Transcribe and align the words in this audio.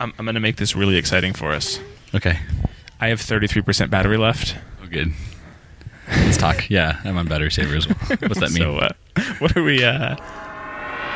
I'm, 0.00 0.14
I'm 0.18 0.24
going 0.24 0.34
to 0.34 0.40
make 0.40 0.56
this 0.56 0.74
really 0.74 0.96
exciting 0.96 1.34
for 1.34 1.52
us. 1.52 1.78
Okay. 2.14 2.38
I 3.00 3.08
have 3.08 3.20
33% 3.20 3.90
battery 3.90 4.16
left. 4.16 4.56
Oh, 4.82 4.86
good. 4.86 5.12
Let's 6.08 6.36
talk. 6.38 6.66
Yeah, 6.70 7.00
I'm 7.04 7.16
on 7.16 7.26
battery 7.28 7.50
saver 7.50 7.76
as 7.76 7.86
well. 7.86 7.96
What's 8.20 8.40
that 8.40 8.50
mean? 8.52 8.62
So, 8.62 8.78
uh, 8.78 8.92
what 9.38 9.56
are 9.56 9.62
we? 9.62 9.84
Uh, 9.84 10.16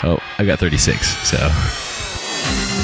oh, 0.02 0.18
I 0.38 0.44
got 0.44 0.58
36. 0.58 1.06
So. 1.28 2.83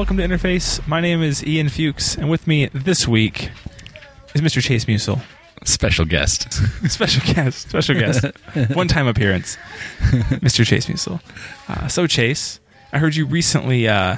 Welcome 0.00 0.16
to 0.16 0.26
Interface. 0.26 0.80
My 0.88 0.98
name 0.98 1.22
is 1.22 1.46
Ian 1.46 1.68
Fuchs, 1.68 2.16
and 2.16 2.30
with 2.30 2.46
me 2.46 2.68
this 2.72 3.06
week 3.06 3.50
is 4.34 4.40
Mr. 4.40 4.62
Chase 4.62 4.86
Musel. 4.86 5.20
Special 5.64 6.06
guest. 6.06 6.50
special 6.90 7.34
guest. 7.34 7.58
Special 7.68 7.96
guest. 7.96 8.24
One 8.72 8.88
time 8.88 9.06
appearance. 9.06 9.58
Mr. 10.40 10.64
Chase 10.64 10.86
Musel. 10.86 11.20
Uh, 11.68 11.86
so, 11.88 12.06
Chase, 12.06 12.60
I 12.94 12.98
heard 12.98 13.14
you 13.14 13.26
recently 13.26 13.88
uh, 13.88 14.16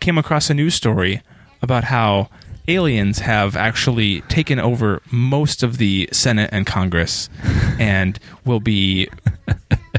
came 0.00 0.16
across 0.16 0.48
a 0.48 0.54
news 0.54 0.74
story 0.74 1.20
about 1.60 1.84
how 1.84 2.30
aliens 2.68 3.18
have 3.18 3.54
actually 3.54 4.22
taken 4.22 4.58
over 4.58 5.02
most 5.10 5.62
of 5.62 5.76
the 5.76 6.08
Senate 6.10 6.48
and 6.54 6.66
Congress 6.66 7.28
and 7.78 8.18
will 8.46 8.60
be 8.60 9.10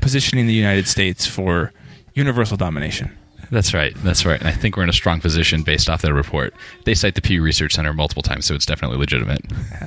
positioning 0.02 0.48
the 0.48 0.54
United 0.54 0.88
States 0.88 1.28
for 1.28 1.72
universal 2.16 2.58
domination. 2.58 3.16
That's 3.52 3.74
right. 3.74 3.94
That's 3.98 4.26
right. 4.26 4.40
And 4.40 4.48
I 4.48 4.52
think 4.52 4.78
we're 4.78 4.84
in 4.84 4.90
a 4.90 4.94
strong 4.94 5.20
position 5.22 5.64
based 5.64 5.90
off 5.90 6.02
that 6.02 6.14
report. 6.14 6.54
They 6.86 6.94
cite 6.94 7.16
the 7.16 7.22
Pew 7.22 7.42
Research 7.42 7.74
Center 7.74 7.94
multiple 7.94 8.24
times, 8.24 8.46
so 8.46 8.56
it's 8.56 8.66
definitely 8.66 8.98
legitimate. 8.98 9.42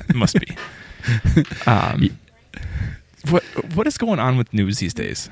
It 0.09 0.15
must 0.15 0.39
be. 0.39 0.57
um, 1.65 2.17
what 3.29 3.43
what 3.75 3.87
is 3.87 3.97
going 3.97 4.19
on 4.19 4.37
with 4.37 4.53
news 4.53 4.79
these 4.79 4.93
days? 4.93 5.29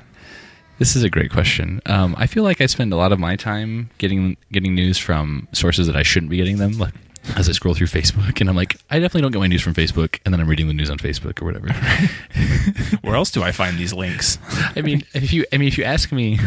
This 0.78 0.94
is 0.94 1.02
a 1.02 1.08
great 1.08 1.30
question. 1.30 1.80
Um, 1.86 2.14
I 2.18 2.26
feel 2.26 2.42
like 2.42 2.60
I 2.60 2.66
spend 2.66 2.92
a 2.92 2.96
lot 2.96 3.12
of 3.12 3.18
my 3.18 3.36
time 3.36 3.90
getting 3.98 4.36
getting 4.52 4.74
news 4.74 4.98
from 4.98 5.48
sources 5.52 5.86
that 5.86 5.96
I 5.96 6.02
shouldn't 6.02 6.30
be 6.30 6.36
getting 6.36 6.58
them. 6.58 6.72
Like 6.72 6.94
as 7.34 7.48
I 7.48 7.52
scroll 7.52 7.74
through 7.74 7.88
Facebook, 7.88 8.40
and 8.40 8.48
I'm 8.48 8.56
like, 8.56 8.76
I 8.90 8.98
definitely 8.98 9.22
don't 9.22 9.32
get 9.32 9.40
my 9.40 9.46
news 9.46 9.62
from 9.62 9.74
Facebook, 9.74 10.20
and 10.24 10.32
then 10.32 10.40
I'm 10.40 10.48
reading 10.48 10.68
the 10.68 10.74
news 10.74 10.90
on 10.90 10.98
Facebook 10.98 11.42
or 11.42 11.46
whatever. 11.46 11.72
Where 13.00 13.16
else 13.16 13.30
do 13.30 13.42
I 13.42 13.52
find 13.52 13.78
these 13.78 13.92
links? 13.92 14.38
I 14.76 14.82
mean, 14.82 15.04
if 15.14 15.32
you, 15.32 15.44
I 15.52 15.56
mean, 15.56 15.68
if 15.68 15.76
you 15.78 15.84
ask 15.84 16.12
me 16.12 16.38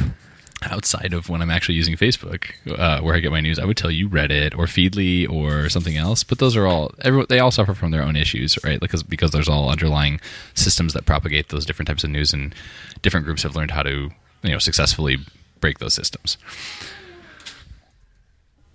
outside 0.64 1.14
of 1.14 1.30
when 1.30 1.42
I'm 1.42 1.50
actually 1.50 1.76
using 1.76 1.96
Facebook, 1.96 2.52
uh, 2.78 3.02
where 3.02 3.16
I 3.16 3.20
get 3.20 3.32
my 3.32 3.40
news, 3.40 3.60
I 3.60 3.66
would 3.66 3.78
tell 3.78 3.92
you 3.92 4.10
Reddit 4.10 4.58
or 4.58 4.66
Feedly 4.66 5.30
or 5.30 5.70
something 5.70 5.98
else. 5.98 6.24
But 6.24 6.40
those 6.40 6.56
are 6.56 6.68
all 6.68 6.92
every, 7.02 7.26
they 7.28 7.40
all 7.40 7.52
suffer 7.52 7.74
from 7.74 7.92
their 7.92 8.04
own 8.04 8.16
issues, 8.16 8.58
right? 8.64 8.80
Because 8.80 9.04
because 9.04 9.32
there's 9.32 9.50
all 9.50 9.70
underlying 9.70 10.20
systems 10.54 10.94
that 10.94 11.06
propagate 11.06 11.50
those 11.50 11.66
different 11.66 11.88
types 11.88 12.04
of 12.04 12.10
news, 12.10 12.34
and 12.34 12.54
different 13.02 13.26
groups 13.26 13.44
have 13.44 13.56
learned 13.56 13.72
how 13.72 13.84
to 13.84 14.10
you 14.44 14.52
know 14.52 14.60
successfully 14.60 15.18
break 15.60 15.80
those 15.80 15.94
systems. 15.94 16.38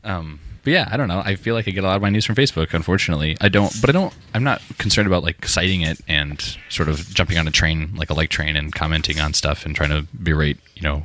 Um, 0.03 0.41
but 0.65 0.73
yeah, 0.73 0.89
I 0.91 0.97
don't 0.97 1.09
know. 1.09 1.23
I 1.25 1.35
feel 1.35 1.55
like 1.55 1.69
I 1.69 1.73
get 1.73 1.85
a 1.85 1.87
lot 1.87 1.97
of 1.97 2.03
my 2.03 2.09
news 2.09 2.25
from 2.25 2.35
Facebook. 2.35 2.73
Unfortunately, 2.73 3.37
I 3.41 3.49
don't. 3.49 3.73
But 3.81 3.91
I 3.91 3.93
don't. 3.93 4.15
I'm 4.33 4.45
not 4.45 4.62
concerned 4.79 5.07
about 5.07 5.23
like 5.23 5.47
citing 5.47 5.83
it 5.83 6.01
and 6.09 6.57
sort 6.71 6.89
of 6.89 7.15
jumping 7.15 7.37
on 7.37 7.47
a 7.47 7.51
train 7.51 7.95
like 7.95 8.09
a 8.09 8.15
like 8.15 8.31
train 8.31 8.57
and 8.57 8.75
commenting 8.75 9.21
on 9.21 9.35
stuff 9.35 9.67
and 9.67 9.77
trying 9.77 9.91
to 9.91 10.07
berate 10.15 10.59
you 10.75 10.83
know 10.83 11.03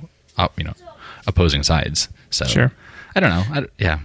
you 0.58 0.64
know 0.64 0.74
opposing 1.28 1.64
sides. 1.64 2.10
So 2.30 2.46
Sure. 2.46 2.72
I 3.16 3.20
don't 3.20 3.30
know. 3.30 3.44
I, 3.52 3.66
yeah, 3.78 4.00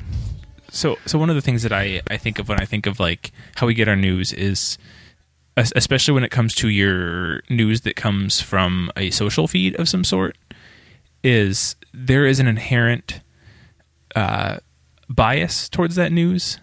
So 0.70 0.96
so 1.06 1.18
one 1.18 1.30
of 1.30 1.36
the 1.36 1.42
things 1.42 1.62
that 1.62 1.72
I 1.72 2.02
I 2.10 2.16
think 2.16 2.38
of 2.38 2.48
when 2.48 2.60
I 2.60 2.64
think 2.64 2.86
of 2.86 2.98
like 2.98 3.32
how 3.56 3.66
we 3.66 3.74
get 3.74 3.88
our 3.88 3.96
news 3.96 4.32
is 4.32 4.78
especially 5.56 6.12
when 6.12 6.24
it 6.24 6.30
comes 6.30 6.54
to 6.56 6.68
your 6.68 7.40
news 7.48 7.82
that 7.82 7.94
comes 7.94 8.40
from 8.40 8.90
a 8.96 9.10
social 9.10 9.46
feed 9.46 9.78
of 9.78 9.88
some 9.88 10.02
sort 10.02 10.36
is 11.22 11.76
there 11.92 12.26
is 12.26 12.40
an 12.40 12.48
inherent 12.48 13.20
uh, 14.16 14.58
bias 15.08 15.68
towards 15.68 15.94
that 15.94 16.10
news 16.10 16.58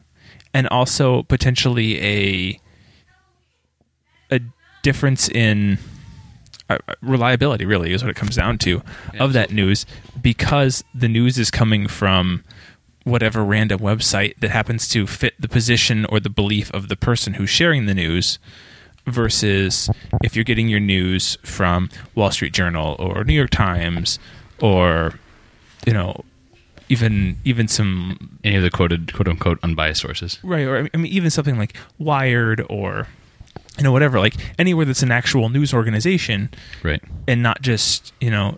and 0.53 0.67
also 0.67 1.23
potentially 1.23 2.01
a 2.01 2.59
a 4.29 4.41
difference 4.83 5.29
in 5.29 5.77
Uh, 6.75 6.93
reliability 7.01 7.65
really 7.65 7.93
is 7.93 8.03
what 8.03 8.09
it 8.09 8.15
comes 8.15 8.35
down 8.35 8.57
to 8.57 8.81
of 9.19 9.33
that 9.33 9.51
news 9.51 9.85
because 10.21 10.83
the 10.93 11.07
news 11.07 11.37
is 11.37 11.51
coming 11.51 11.87
from 11.87 12.43
whatever 13.03 13.43
random 13.43 13.79
website 13.79 14.37
that 14.39 14.51
happens 14.51 14.87
to 14.87 15.07
fit 15.07 15.33
the 15.39 15.47
position 15.47 16.05
or 16.05 16.19
the 16.19 16.29
belief 16.29 16.71
of 16.73 16.87
the 16.87 16.95
person 16.95 17.33
who's 17.35 17.49
sharing 17.49 17.85
the 17.87 17.95
news 17.95 18.37
versus 19.07 19.89
if 20.23 20.35
you're 20.35 20.45
getting 20.45 20.69
your 20.69 20.79
news 20.79 21.37
from 21.43 21.89
Wall 22.13 22.31
Street 22.31 22.53
Journal 22.53 22.95
or 22.99 23.23
New 23.23 23.33
York 23.33 23.49
Times 23.49 24.19
or 24.59 25.19
you 25.85 25.93
know 25.93 26.23
even 26.89 27.37
even 27.43 27.67
some 27.67 28.37
any 28.43 28.55
of 28.57 28.63
the 28.63 28.69
quoted 28.69 29.13
quote 29.13 29.27
unquote 29.27 29.59
unbiased 29.63 30.01
sources. 30.01 30.39
right 30.43 30.67
or 30.67 30.89
I 30.93 30.97
mean 30.97 31.11
even 31.11 31.29
something 31.31 31.57
like 31.57 31.75
Wired 31.97 32.63
or 32.69 33.07
you 33.77 33.83
know 33.83 33.91
whatever 33.91 34.19
like 34.19 34.35
anywhere 34.59 34.85
that's 34.85 35.01
an 35.03 35.11
actual 35.11 35.49
news 35.49 35.73
organization 35.73 36.49
Right. 36.83 37.01
and 37.27 37.41
not 37.41 37.61
just 37.61 38.13
you 38.19 38.29
know 38.29 38.57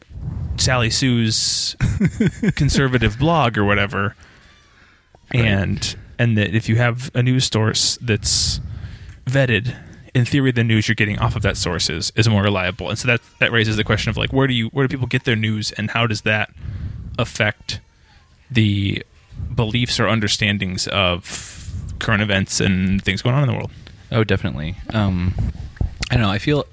Sally 0.57 0.89
Sue's 0.89 1.75
conservative 2.55 3.17
blog 3.19 3.57
or 3.57 3.65
whatever. 3.65 4.15
And 5.31 5.95
and 6.19 6.37
that 6.37 6.53
if 6.55 6.69
you 6.69 6.75
have 6.75 7.09
a 7.15 7.23
news 7.23 7.45
source 7.45 7.97
that's 8.01 8.61
vetted, 9.25 9.75
in 10.13 10.25
theory, 10.25 10.51
the 10.51 10.63
news 10.63 10.87
you're 10.87 10.95
getting 10.95 11.17
off 11.19 11.35
of 11.35 11.41
that 11.41 11.57
source 11.57 11.89
is, 11.89 12.11
is 12.15 12.29
more 12.29 12.43
reliable. 12.43 12.89
And 12.89 12.99
so 12.99 13.07
that 13.07 13.21
that 13.39 13.51
raises 13.51 13.77
the 13.77 13.83
question 13.83 14.09
of 14.11 14.17
like 14.17 14.31
where 14.31 14.45
do 14.47 14.53
you 14.53 14.67
where 14.67 14.85
do 14.87 14.95
people 14.95 15.07
get 15.07 15.23
their 15.23 15.35
news 15.35 15.71
and 15.71 15.89
how 15.91 16.05
does 16.07 16.21
that 16.21 16.51
affect 17.17 17.79
the 18.51 19.03
beliefs 19.55 19.99
or 19.99 20.07
understandings 20.07 20.87
of 20.87 21.71
current 21.99 22.21
events 22.21 22.59
and 22.59 23.03
things 23.03 23.21
going 23.23 23.35
on 23.35 23.41
in 23.43 23.47
the 23.49 23.55
world? 23.55 23.71
Oh, 24.13 24.23
definitely. 24.23 24.75
Um, 24.93 25.33
I 26.11 26.15
don't 26.15 26.23
know. 26.23 26.29
I 26.29 26.37
feel. 26.37 26.65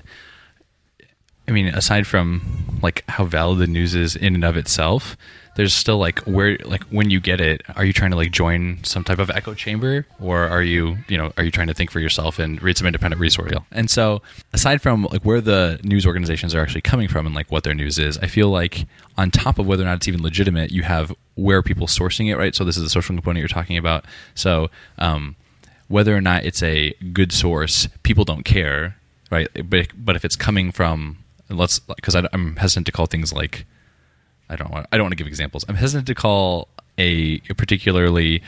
I 1.49 1.53
mean, 1.53 1.67
aside 1.67 2.07
from 2.07 2.79
like 2.83 3.03
how 3.09 3.25
valid 3.25 3.59
the 3.59 3.67
news 3.67 3.95
is 3.95 4.15
in 4.15 4.35
and 4.35 4.45
of 4.45 4.57
itself, 4.57 5.17
there's 5.57 5.75
still 5.75 5.99
like 5.99 6.21
where 6.21 6.59
like 6.65 6.85
when 6.85 7.11
you 7.11 7.19
get 7.19 7.41
it, 7.41 7.63
are 7.75 7.85
you 7.85 7.93
trying 7.93 8.11
to 8.11 8.17
like 8.17 8.31
join 8.31 8.79
some 8.85 9.05
type 9.05 9.19
of 9.19 9.31
echo 9.31 9.55
chamber, 9.55 10.07
or 10.21 10.47
are 10.47 10.63
you 10.63 10.99
you 11.09 11.17
know 11.17 11.33
are 11.39 11.43
you 11.43 11.51
trying 11.51 11.67
to 11.67 11.75
think 11.75 11.91
for 11.91 11.99
yourself 11.99 12.39
and 12.39 12.63
read 12.63 12.77
some 12.77 12.87
independent 12.87 13.19
resource? 13.21 13.53
And 13.73 13.91
so, 13.91 14.23
aside 14.53 14.83
from 14.83 15.05
like 15.05 15.25
where 15.25 15.41
the 15.41 15.81
news 15.83 16.07
organizations 16.07 16.55
are 16.55 16.61
actually 16.61 16.83
coming 16.83 17.09
from 17.09 17.27
and 17.27 17.35
like 17.35 17.51
what 17.51 17.65
their 17.65 17.75
news 17.75 17.99
is, 17.99 18.19
I 18.19 18.27
feel 18.27 18.51
like 18.51 18.87
on 19.17 19.31
top 19.31 19.59
of 19.59 19.67
whether 19.67 19.83
or 19.83 19.87
not 19.87 19.97
it's 19.97 20.09
even 20.09 20.23
legitimate, 20.23 20.71
you 20.71 20.83
have 20.83 21.13
where 21.35 21.63
people 21.63 21.87
sourcing 21.87 22.31
it, 22.31 22.37
right? 22.37 22.55
So 22.55 22.65
this 22.65 22.77
is 22.77 22.83
the 22.83 22.91
social 22.91 23.15
component 23.15 23.41
you're 23.41 23.49
talking 23.49 23.79
about. 23.79 24.05
So. 24.35 24.71
Um, 24.99 25.37
whether 25.91 26.17
or 26.17 26.21
not 26.23 26.45
it's 26.45 26.63
a 26.63 26.93
good 27.13 27.33
source, 27.33 27.89
people 28.05 28.25
don't 28.25 28.45
care, 28.45 28.97
right? 29.31 29.49
But 29.69 29.89
but 29.95 30.17
if 30.17 30.25
it's 30.25 30.37
coming 30.37 30.73
from 30.73 31.19
let's 31.51 31.81
because 31.81 32.15
I'm 32.15 32.57
hesitant 32.57 32.87
to 32.87 32.93
call 32.93 33.07
things 33.07 33.33
like 33.33 33.67
I 34.49 34.57
don't 34.57 34.71
want 34.71 34.87
I 34.93 34.97
don't 34.97 35.05
want 35.05 35.13
to 35.13 35.17
give 35.17 35.27
examples. 35.27 35.65
I'm 35.69 35.75
hesitant 35.75 36.07
to 36.07 36.15
call 36.15 36.69
a, 36.97 37.41
a 37.51 37.55
particularly 37.55 38.43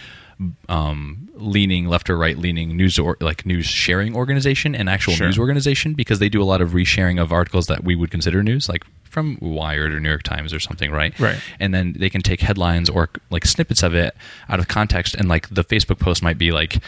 um, 0.68 1.28
leaning 1.34 1.86
left 1.86 2.10
or 2.10 2.16
right 2.16 2.36
leaning 2.36 2.76
news 2.76 2.98
or 2.98 3.16
like 3.20 3.44
news 3.46 3.66
sharing 3.66 4.14
organization 4.16 4.74
an 4.74 4.88
actual 4.88 5.14
Sure. 5.14 5.26
news 5.26 5.38
organization 5.38 5.94
because 5.94 6.18
they 6.18 6.28
do 6.28 6.42
a 6.42 6.44
lot 6.52 6.60
of 6.60 6.70
resharing 6.70 7.20
of 7.20 7.32
articles 7.32 7.66
that 7.66 7.84
we 7.84 7.94
would 7.94 8.10
consider 8.10 8.42
news 8.42 8.68
like 8.68 8.84
from 9.04 9.36
Wired 9.40 9.92
or 9.92 10.00
New 10.00 10.08
York 10.08 10.22
Times 10.24 10.52
or 10.52 10.58
something 10.60 10.90
right 10.90 11.18
Right. 11.20 11.38
and 11.60 11.72
then 11.74 11.94
they 11.98 12.10
can 12.10 12.22
take 12.22 12.40
headlines 12.40 12.88
or 12.90 13.10
like 13.30 13.44
snippets 13.46 13.82
of 13.82 13.94
it 13.94 14.16
out 14.48 14.58
of 14.58 14.66
context 14.68 15.14
and 15.14 15.28
like 15.28 15.48
the 15.48 15.62
facebook 15.64 15.98
post 16.00 16.22
might 16.22 16.38
be 16.38 16.50
like 16.50 16.78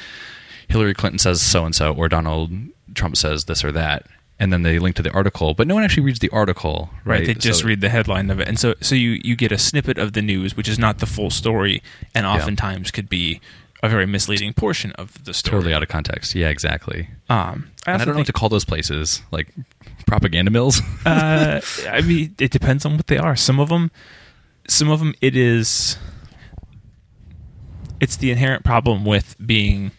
hillary 0.69 0.95
clinton 0.95 1.19
says 1.19 1.41
so 1.41 1.65
and 1.65 1.75
so 1.75 1.93
or 1.95 2.09
donald 2.09 2.51
trump 2.95 3.17
says 3.17 3.45
this 3.45 3.65
or 3.65 3.73
that 3.73 4.07
and 4.39 4.53
then 4.53 4.63
they 4.63 4.79
link 4.79 4.97
to 4.97 5.03
the 5.03 5.11
article 5.13 5.55
but 5.55 5.67
no 5.67 5.75
one 5.75 5.85
actually 5.85 6.03
reads 6.03 6.19
the 6.19 6.31
article 6.31 6.91
right, 7.05 7.19
Right. 7.21 7.27
They 7.27 7.35
just 7.35 7.61
So- 7.61 7.67
read 7.67 7.81
the 7.81 7.89
headline 7.89 8.31
of 8.31 8.41
it. 8.41 8.49
And 8.49 8.59
so 8.59 8.75
so 8.81 8.95
you, 8.97 9.21
you 9.23 9.37
get 9.37 9.53
a 9.53 9.59
snippet 9.59 9.97
of 9.97 10.13
the 10.13 10.23
news, 10.23 10.57
which 10.57 10.69
is 10.69 10.77
not 10.79 10.99
the 10.99 11.07
full 11.07 11.31
story 11.31 11.83
and 12.15 12.27
oftentimes 12.27 12.91
could 12.91 13.09
be 13.09 13.41
a 13.83 13.89
very 13.89 14.07
misleading 14.07 14.53
portion 14.53 14.91
of 14.93 15.23
the 15.25 15.33
story. 15.33 15.59
totally 15.59 15.73
out 15.75 15.83
of 15.85 15.89
context 15.89 16.35
yeah 16.35 16.49
exactly 16.49 17.09
Um, 17.29 17.71
I, 17.87 17.93
and 17.93 18.03
i 18.03 18.05
don't 18.05 18.15
know 18.15 18.21
what 18.21 18.27
to 18.27 18.33
call 18.33 18.49
those 18.49 18.65
places 18.65 19.23
like 19.31 19.55
propaganda 20.07 20.51
mills 20.51 20.81
uh, 21.07 21.61
I 21.89 22.01
mean, 22.01 22.35
it 22.41 22.51
depends 22.51 22.85
on 22.85 22.97
what 22.97 23.07
they 23.07 23.19
are. 23.19 23.37
Some 23.37 23.61
of 23.61 23.69
them, 23.69 23.91
some 24.69 24.91
of 24.91 24.99
them, 24.99 25.15
it 25.21 25.37
is. 25.37 25.97
It's 28.01 28.17
the 28.17 28.31
inherent 28.31 28.65
problem 28.65 29.05
with 29.05 29.37
being 29.45 29.93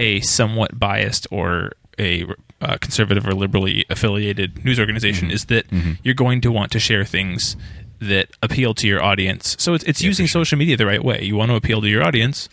a 0.00 0.20
somewhat 0.22 0.78
biased 0.78 1.26
or 1.30 1.72
a 1.98 2.26
uh, 2.60 2.76
conservative 2.80 3.26
or 3.26 3.34
liberally 3.34 3.84
affiliated 3.88 4.64
news 4.64 4.78
organization 4.80 5.30
is 5.30 5.44
that 5.46 5.64
you're 6.02 6.14
going 6.14 6.40
to 6.40 6.50
want 6.50 6.72
to 6.72 6.78
share 6.78 7.04
things 7.04 7.56
that 8.00 8.28
appeal 8.42 8.72
to 8.74 8.86
your 8.88 9.02
audience. 9.02 9.56
So 9.58 9.74
it's, 9.74 9.84
it's 9.84 10.00
Yeah, 10.02 10.08
using 10.08 10.26
sure. 10.26 10.40
social 10.40 10.58
media 10.58 10.76
the 10.76 10.86
right 10.86 11.04
way. 11.04 11.22
You 11.22 11.36
want 11.36 11.50
to 11.50 11.56
appeal 11.56 11.80
to 11.82 11.88
your 11.88 12.02
audience, 12.02 12.48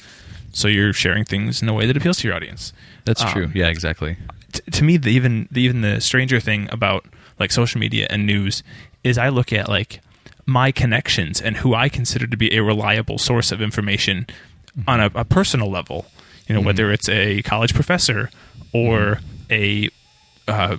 so 0.51 0.67
you're 0.67 0.93
sharing 0.93 1.23
things 1.25 1.61
in 1.61 1.69
a 1.69 1.73
way 1.73 1.85
that 1.87 1.95
appeals 1.97 2.17
to 2.19 2.27
your 2.27 2.35
audience. 2.35 2.73
That's 3.05 3.21
Um, 3.23 3.31
true. 3.31 3.51
Yeah, 3.53 3.67
exactly. 3.69 4.17
T- 4.51 4.61
to 4.71 4.83
me, 4.83 4.97
the 4.97 5.09
even 5.09 5.47
the, 5.51 5.61
even 5.61 5.81
the 5.81 6.01
stranger 6.01 6.39
thing 6.41 6.67
about 6.71 7.05
like 7.39 7.51
social 7.51 7.79
media 7.79 8.07
and 8.09 8.25
news 8.25 8.63
is 9.03 9.17
I 9.17 9.29
look 9.29 9.53
at 9.53 9.69
like 9.69 10.01
my 10.45 10.71
connections 10.71 11.41
and 11.41 11.57
who 11.57 11.73
I 11.75 11.87
consider 11.89 12.27
to 12.27 12.37
be 12.37 12.55
a 12.55 12.63
reliable 12.63 13.17
source 13.17 13.51
of 13.51 13.61
information 13.61 14.25
on 14.87 14.99
a, 14.99 15.09
a 15.15 15.25
personal 15.25 15.69
level. 15.69 16.05
You 16.47 16.53
know, 16.53 16.59
mm-hmm. 16.61 16.67
whether 16.67 16.91
it's 16.91 17.09
a 17.09 17.41
college 17.43 17.73
professor 17.73 18.29
or 18.73 19.19
mm-hmm. 19.49 19.53
a 19.53 19.89
uh, 20.51 20.77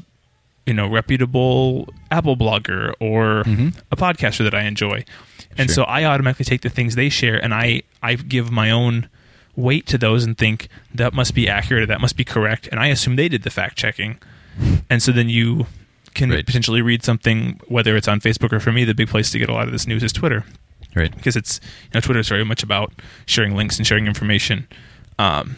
you 0.67 0.75
know 0.75 0.89
reputable 0.89 1.89
Apple 2.11 2.37
blogger 2.37 2.93
or 3.01 3.45
mm-hmm. 3.45 3.69
a 3.91 3.97
podcaster 3.97 4.45
that 4.45 4.55
I 4.55 4.63
enjoy, 4.63 5.05
and 5.57 5.69
Sure. 5.69 5.75
so 5.75 5.83
I 5.85 6.05
automatically 6.05 6.45
take 6.45 6.63
the 6.63 6.69
things 6.71 6.95
they 6.95 7.09
share 7.09 7.43
and 7.43 7.53
I 7.55 7.83
I 8.03 8.15
give 8.15 8.51
my 8.51 8.71
own 8.71 9.09
weight 9.57 9.87
to 9.89 9.99
those 9.99 10.25
and 10.25 10.39
think 10.39 10.69
that 10.95 11.13
must 11.13 11.35
be 11.35 11.49
accurate 11.49 11.83
or 11.83 11.87
that 11.87 12.01
must 12.01 12.17
be 12.17 12.25
correct, 12.25 12.69
and 12.71 12.79
I 12.81 12.87
assume 12.89 13.17
they 13.17 13.29
did 13.29 13.43
the 13.43 13.51
fact 13.51 13.77
checking, 13.77 14.19
and 14.89 15.03
so 15.03 15.13
then 15.13 15.29
you 15.29 15.67
can 16.15 16.31
Right. 16.31 16.45
potentially 16.47 16.81
read 16.83 17.05
something 17.05 17.61
whether 17.69 17.97
it's 17.97 18.09
on 18.09 18.21
Facebook 18.21 18.53
or 18.53 18.61
for 18.61 18.73
me 18.73 18.85
the 18.85 18.95
big 18.95 19.09
place 19.09 19.31
to 19.31 19.39
get 19.39 19.49
a 19.49 19.53
lot 19.53 19.67
of 19.67 19.73
this 19.73 19.87
news 19.87 20.03
is 20.03 20.13
Twitter 20.13 20.45
Right. 20.95 21.15
because 21.15 21.37
it's 21.37 21.61
you 21.85 21.91
know 21.95 22.01
Twitter 22.01 22.21
is 22.21 22.29
very 22.29 22.45
much 22.45 22.63
about 22.63 22.93
sharing 23.27 23.55
links 23.55 23.77
and 23.79 23.87
sharing 23.87 24.07
information. 24.07 24.67
Um, 25.19 25.57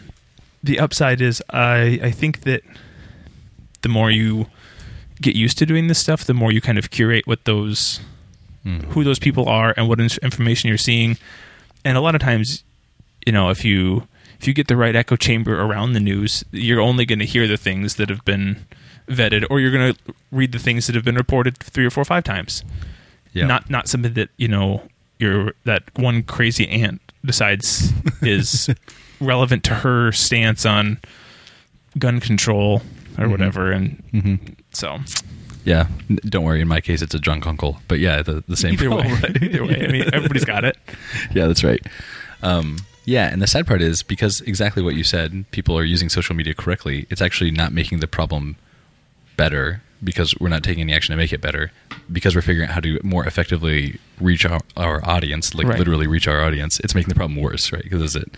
the 0.63 0.79
upside 0.79 1.21
is 1.21 1.41
I 1.51 1.99
I 2.03 2.11
think 2.11 2.41
that 2.41 2.61
the 3.81 3.89
more 3.89 4.11
you 4.11 4.47
get 5.21 5.35
used 5.35 5.57
to 5.59 5.65
doing 5.65 5.87
this 5.87 5.99
stuff, 5.99 6.23
the 6.23 6.33
more 6.33 6.51
you 6.51 6.61
kind 6.61 6.77
of 6.77 6.89
curate 6.91 7.25
what 7.27 7.45
those 7.45 7.99
Mm. 8.63 8.83
who 8.93 9.03
those 9.03 9.17
people 9.17 9.49
are 9.49 9.73
and 9.75 9.87
what 9.89 9.99
in- 9.99 10.07
information 10.21 10.67
you're 10.67 10.77
seeing. 10.77 11.17
And 11.83 11.97
a 11.97 11.99
lot 12.01 12.13
of 12.13 12.21
times, 12.21 12.63
you 13.25 13.33
know, 13.33 13.49
if 13.49 13.65
you 13.65 14.07
if 14.39 14.47
you 14.47 14.53
get 14.53 14.67
the 14.67 14.75
right 14.77 14.95
echo 14.95 15.15
chamber 15.15 15.59
around 15.59 15.93
the 15.93 15.99
news, 15.99 16.43
you're 16.51 16.79
only 16.79 17.03
going 17.07 17.17
to 17.19 17.25
hear 17.25 17.47
the 17.47 17.57
things 17.57 17.95
that 17.95 18.09
have 18.09 18.23
been 18.23 18.65
vetted, 19.07 19.45
or 19.49 19.59
you're 19.59 19.71
going 19.71 19.93
to 19.95 20.13
read 20.31 20.51
the 20.51 20.59
things 20.59 20.85
that 20.85 20.93
have 20.95 21.03
been 21.03 21.15
reported 21.15 21.57
three 21.57 21.85
or 21.85 21.89
four 21.89 22.03
or 22.03 22.05
five 22.05 22.23
times 22.23 22.63
Yeah. 23.33 23.47
not 23.47 23.67
not 23.67 23.87
something 23.87 24.13
that 24.13 24.29
you 24.37 24.47
know 24.47 24.83
your 25.17 25.53
that 25.65 25.81
one 25.95 26.21
crazy 26.21 26.67
aunt 26.69 27.01
decides 27.25 27.91
is 28.21 28.69
relevant 29.21 29.63
to 29.65 29.75
her 29.75 30.11
stance 30.11 30.65
on 30.65 30.97
gun 31.97 32.19
control 32.19 32.81
or 33.17 33.25
Mhm. 33.25 33.31
whatever 33.31 33.71
and 33.71 34.03
hmm 34.11 34.35
so 34.71 34.99
Yeah. 35.63 35.87
Don't 36.25 36.43
worry. 36.43 36.59
In 36.61 36.67
my 36.67 36.81
case, 36.81 37.01
it's 37.03 37.13
a 37.13 37.19
drunk 37.19 37.45
uncle. 37.45 37.81
But 37.87 37.99
yeah, 37.99 38.23
the, 38.23 38.43
the 38.47 38.55
same 38.57 38.73
either 38.73 38.89
way, 38.89 39.03
right? 39.21 39.43
either 39.43 39.63
way 39.65 39.85
i 39.87 39.91
mean 39.91 40.09
everybody's 40.11 40.45
got 40.45 40.65
it 40.65 40.75
yeah, 41.33 41.45
that's 41.47 41.63
right. 41.63 41.81
Um, 42.41 42.77
yeah, 43.05 43.29
and 43.31 43.41
the 43.41 43.47
sad 43.47 43.67
part 43.67 43.81
is 43.81 44.01
because 44.03 44.41
exactly 44.41 44.81
what 44.83 44.95
you 44.95 45.03
said, 45.03 45.45
people 45.51 45.77
are 45.77 45.83
using 45.83 46.09
social 46.09 46.35
media 46.35 46.53
correctly. 46.55 47.05
It's 47.11 47.21
actually 47.21 47.51
not 47.51 47.71
making 47.73 47.99
the 47.99 48.07
problem 48.07 48.55
better 49.37 49.81
because 50.03 50.33
we're 50.39 50.49
not 50.49 50.63
taking 50.63 50.81
any 50.81 50.93
action 50.93 51.13
to 51.13 51.17
make 51.17 51.31
it 51.33 51.41
better. 51.41 51.71
Because 52.11 52.35
we're 52.35 52.41
figuring 52.41 52.69
out 52.69 52.73
how 52.73 52.79
to 52.81 52.99
more 53.03 53.25
effectively 53.25 53.99
reach 54.19 54.45
our, 54.45 54.59
our 54.77 55.07
audience, 55.07 55.53
like 55.53 55.67
Right. 55.67 55.77
literally 55.79 56.07
reach 56.07 56.27
our 56.27 56.41
audience. 56.43 56.79
It's 56.79 56.95
making 56.95 57.09
the 57.09 57.15
problem 57.15 57.39
worse, 57.39 57.71
right? 57.71 57.83
Because 57.83 58.01
as 58.01 58.15
it 58.15 58.31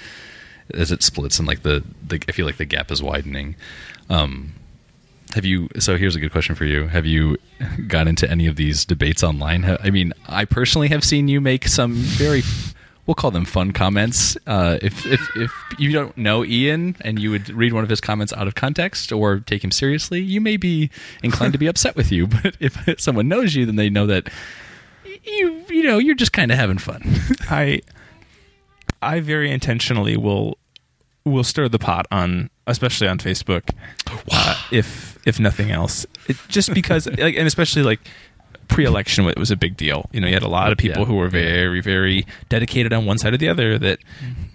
as 0.73 0.91
it 0.91 1.03
splits 1.03 1.39
and 1.39 1.47
like 1.47 1.63
the, 1.63 1.83
the 2.07 2.21
I 2.27 2.31
feel 2.31 2.45
like 2.45 2.57
the 2.57 2.65
gap 2.65 2.91
is 2.91 3.01
widening. 3.01 3.55
Um, 4.09 4.53
have 5.33 5.45
you? 5.45 5.69
So 5.79 5.97
here's 5.97 6.15
a 6.15 6.19
good 6.19 6.31
question 6.31 6.55
for 6.55 6.65
you. 6.65 6.87
Have 6.87 7.05
you 7.05 7.37
got 7.87 8.07
into 8.07 8.29
any 8.29 8.45
of 8.47 8.55
these 8.55 8.85
debates 8.85 9.23
online? 9.23 9.65
I 9.65 9.89
mean, 9.89 10.13
I 10.27 10.45
personally 10.45 10.89
have 10.89 11.03
seen 11.03 11.27
you 11.27 11.41
make 11.41 11.67
some 11.67 11.93
very, 11.93 12.43
we'll 13.07 13.15
call 13.15 13.31
them 13.31 13.45
fun 13.45 13.71
comments. 13.71 14.37
Uh, 14.45 14.77
if 14.81 15.05
if 15.07 15.21
if 15.35 15.51
you 15.79 15.91
don't 15.91 16.15
know 16.17 16.45
Ian 16.45 16.95
and 17.01 17.19
you 17.19 17.31
would 17.31 17.49
read 17.49 17.73
one 17.73 17.83
of 17.83 17.89
his 17.89 17.99
comments 17.99 18.31
out 18.33 18.47
of 18.47 18.53
context 18.55 19.11
or 19.11 19.39
take 19.39 19.63
him 19.63 19.71
seriously, 19.71 20.21
you 20.21 20.39
may 20.39 20.57
be 20.57 20.91
inclined 21.23 21.53
to 21.53 21.59
be 21.59 21.67
upset 21.67 21.95
with 21.95 22.11
you. 22.11 22.27
But 22.43 22.57
if 22.59 22.99
someone 22.99 23.27
knows 23.27 23.55
you, 23.55 23.65
then 23.65 23.75
they 23.75 23.89
know 23.89 24.05
that 24.05 24.29
you 25.23 25.63
you 25.69 25.83
know 25.83 25.97
you're 25.97 26.15
just 26.15 26.33
kind 26.33 26.51
of 26.51 26.57
having 26.57 26.77
fun. 26.77 27.01
i 27.49 27.81
i 29.05 29.19
very 29.19 29.51
intentionally 29.51 30.17
will 30.17 30.57
will 31.25 31.43
stir 31.43 31.69
the 31.69 31.79
pot 31.79 32.05
on 32.11 32.49
especially 32.67 33.07
on 33.07 33.17
facebook 33.17 33.69
uh, 34.31 34.55
if 34.71 35.17
if 35.25 35.39
nothing 35.39 35.71
else. 35.71 36.05
It, 36.27 36.35
just 36.49 36.73
because 36.73 37.07
like 37.17 37.35
and 37.37 37.47
especially 37.47 37.81
like 37.83 37.99
pre-election 38.67 39.25
it 39.27 39.37
was 39.37 39.51
a 39.51 39.55
big 39.55 39.77
deal. 39.77 40.09
You 40.11 40.19
know 40.21 40.27
you 40.27 40.33
had 40.33 40.43
a 40.43 40.49
lot 40.49 40.71
of 40.73 40.77
people 40.77 41.01
Yeah. 41.03 41.07
who 41.07 41.15
were 41.15 41.29
very 41.29 41.79
very 41.81 42.25
dedicated 42.49 42.91
on 42.91 43.05
one 43.05 43.17
side 43.17 43.33
or 43.33 43.37
the 43.37 43.47
other 43.47 43.77
that 43.79 43.99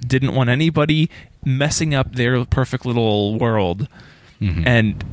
didn't 0.06 0.35
want 0.35 0.51
anybody 0.51 1.09
messing 1.44 1.94
up 1.94 2.15
their 2.15 2.44
perfect 2.44 2.85
little 2.85 3.39
world. 3.39 3.89
Mhm. 4.43 4.67
and 4.67 5.05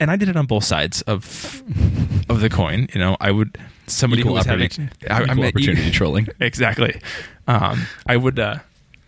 and 0.00 0.10
I 0.10 0.16
did 0.16 0.28
it 0.28 0.36
on 0.36 0.46
both 0.46 0.64
sides 0.64 1.02
of 1.02 1.62
of 2.28 2.40
the 2.40 2.48
coin 2.48 2.88
you 2.92 3.00
know 3.00 3.16
I 3.20 3.30
would 3.30 3.58
somebody 3.86 4.20
Equal 4.20 4.32
who 4.32 4.38
was 4.38 4.46
having 4.46 4.70
I, 5.08 5.20
I 5.20 5.22
equal 5.22 5.34
mean, 5.36 5.46
opportunity 5.46 5.90
trolling. 5.90 6.28
exactly 6.40 7.00
um, 7.46 7.86
I 8.06 8.16
would 8.16 8.38
uh, 8.38 8.58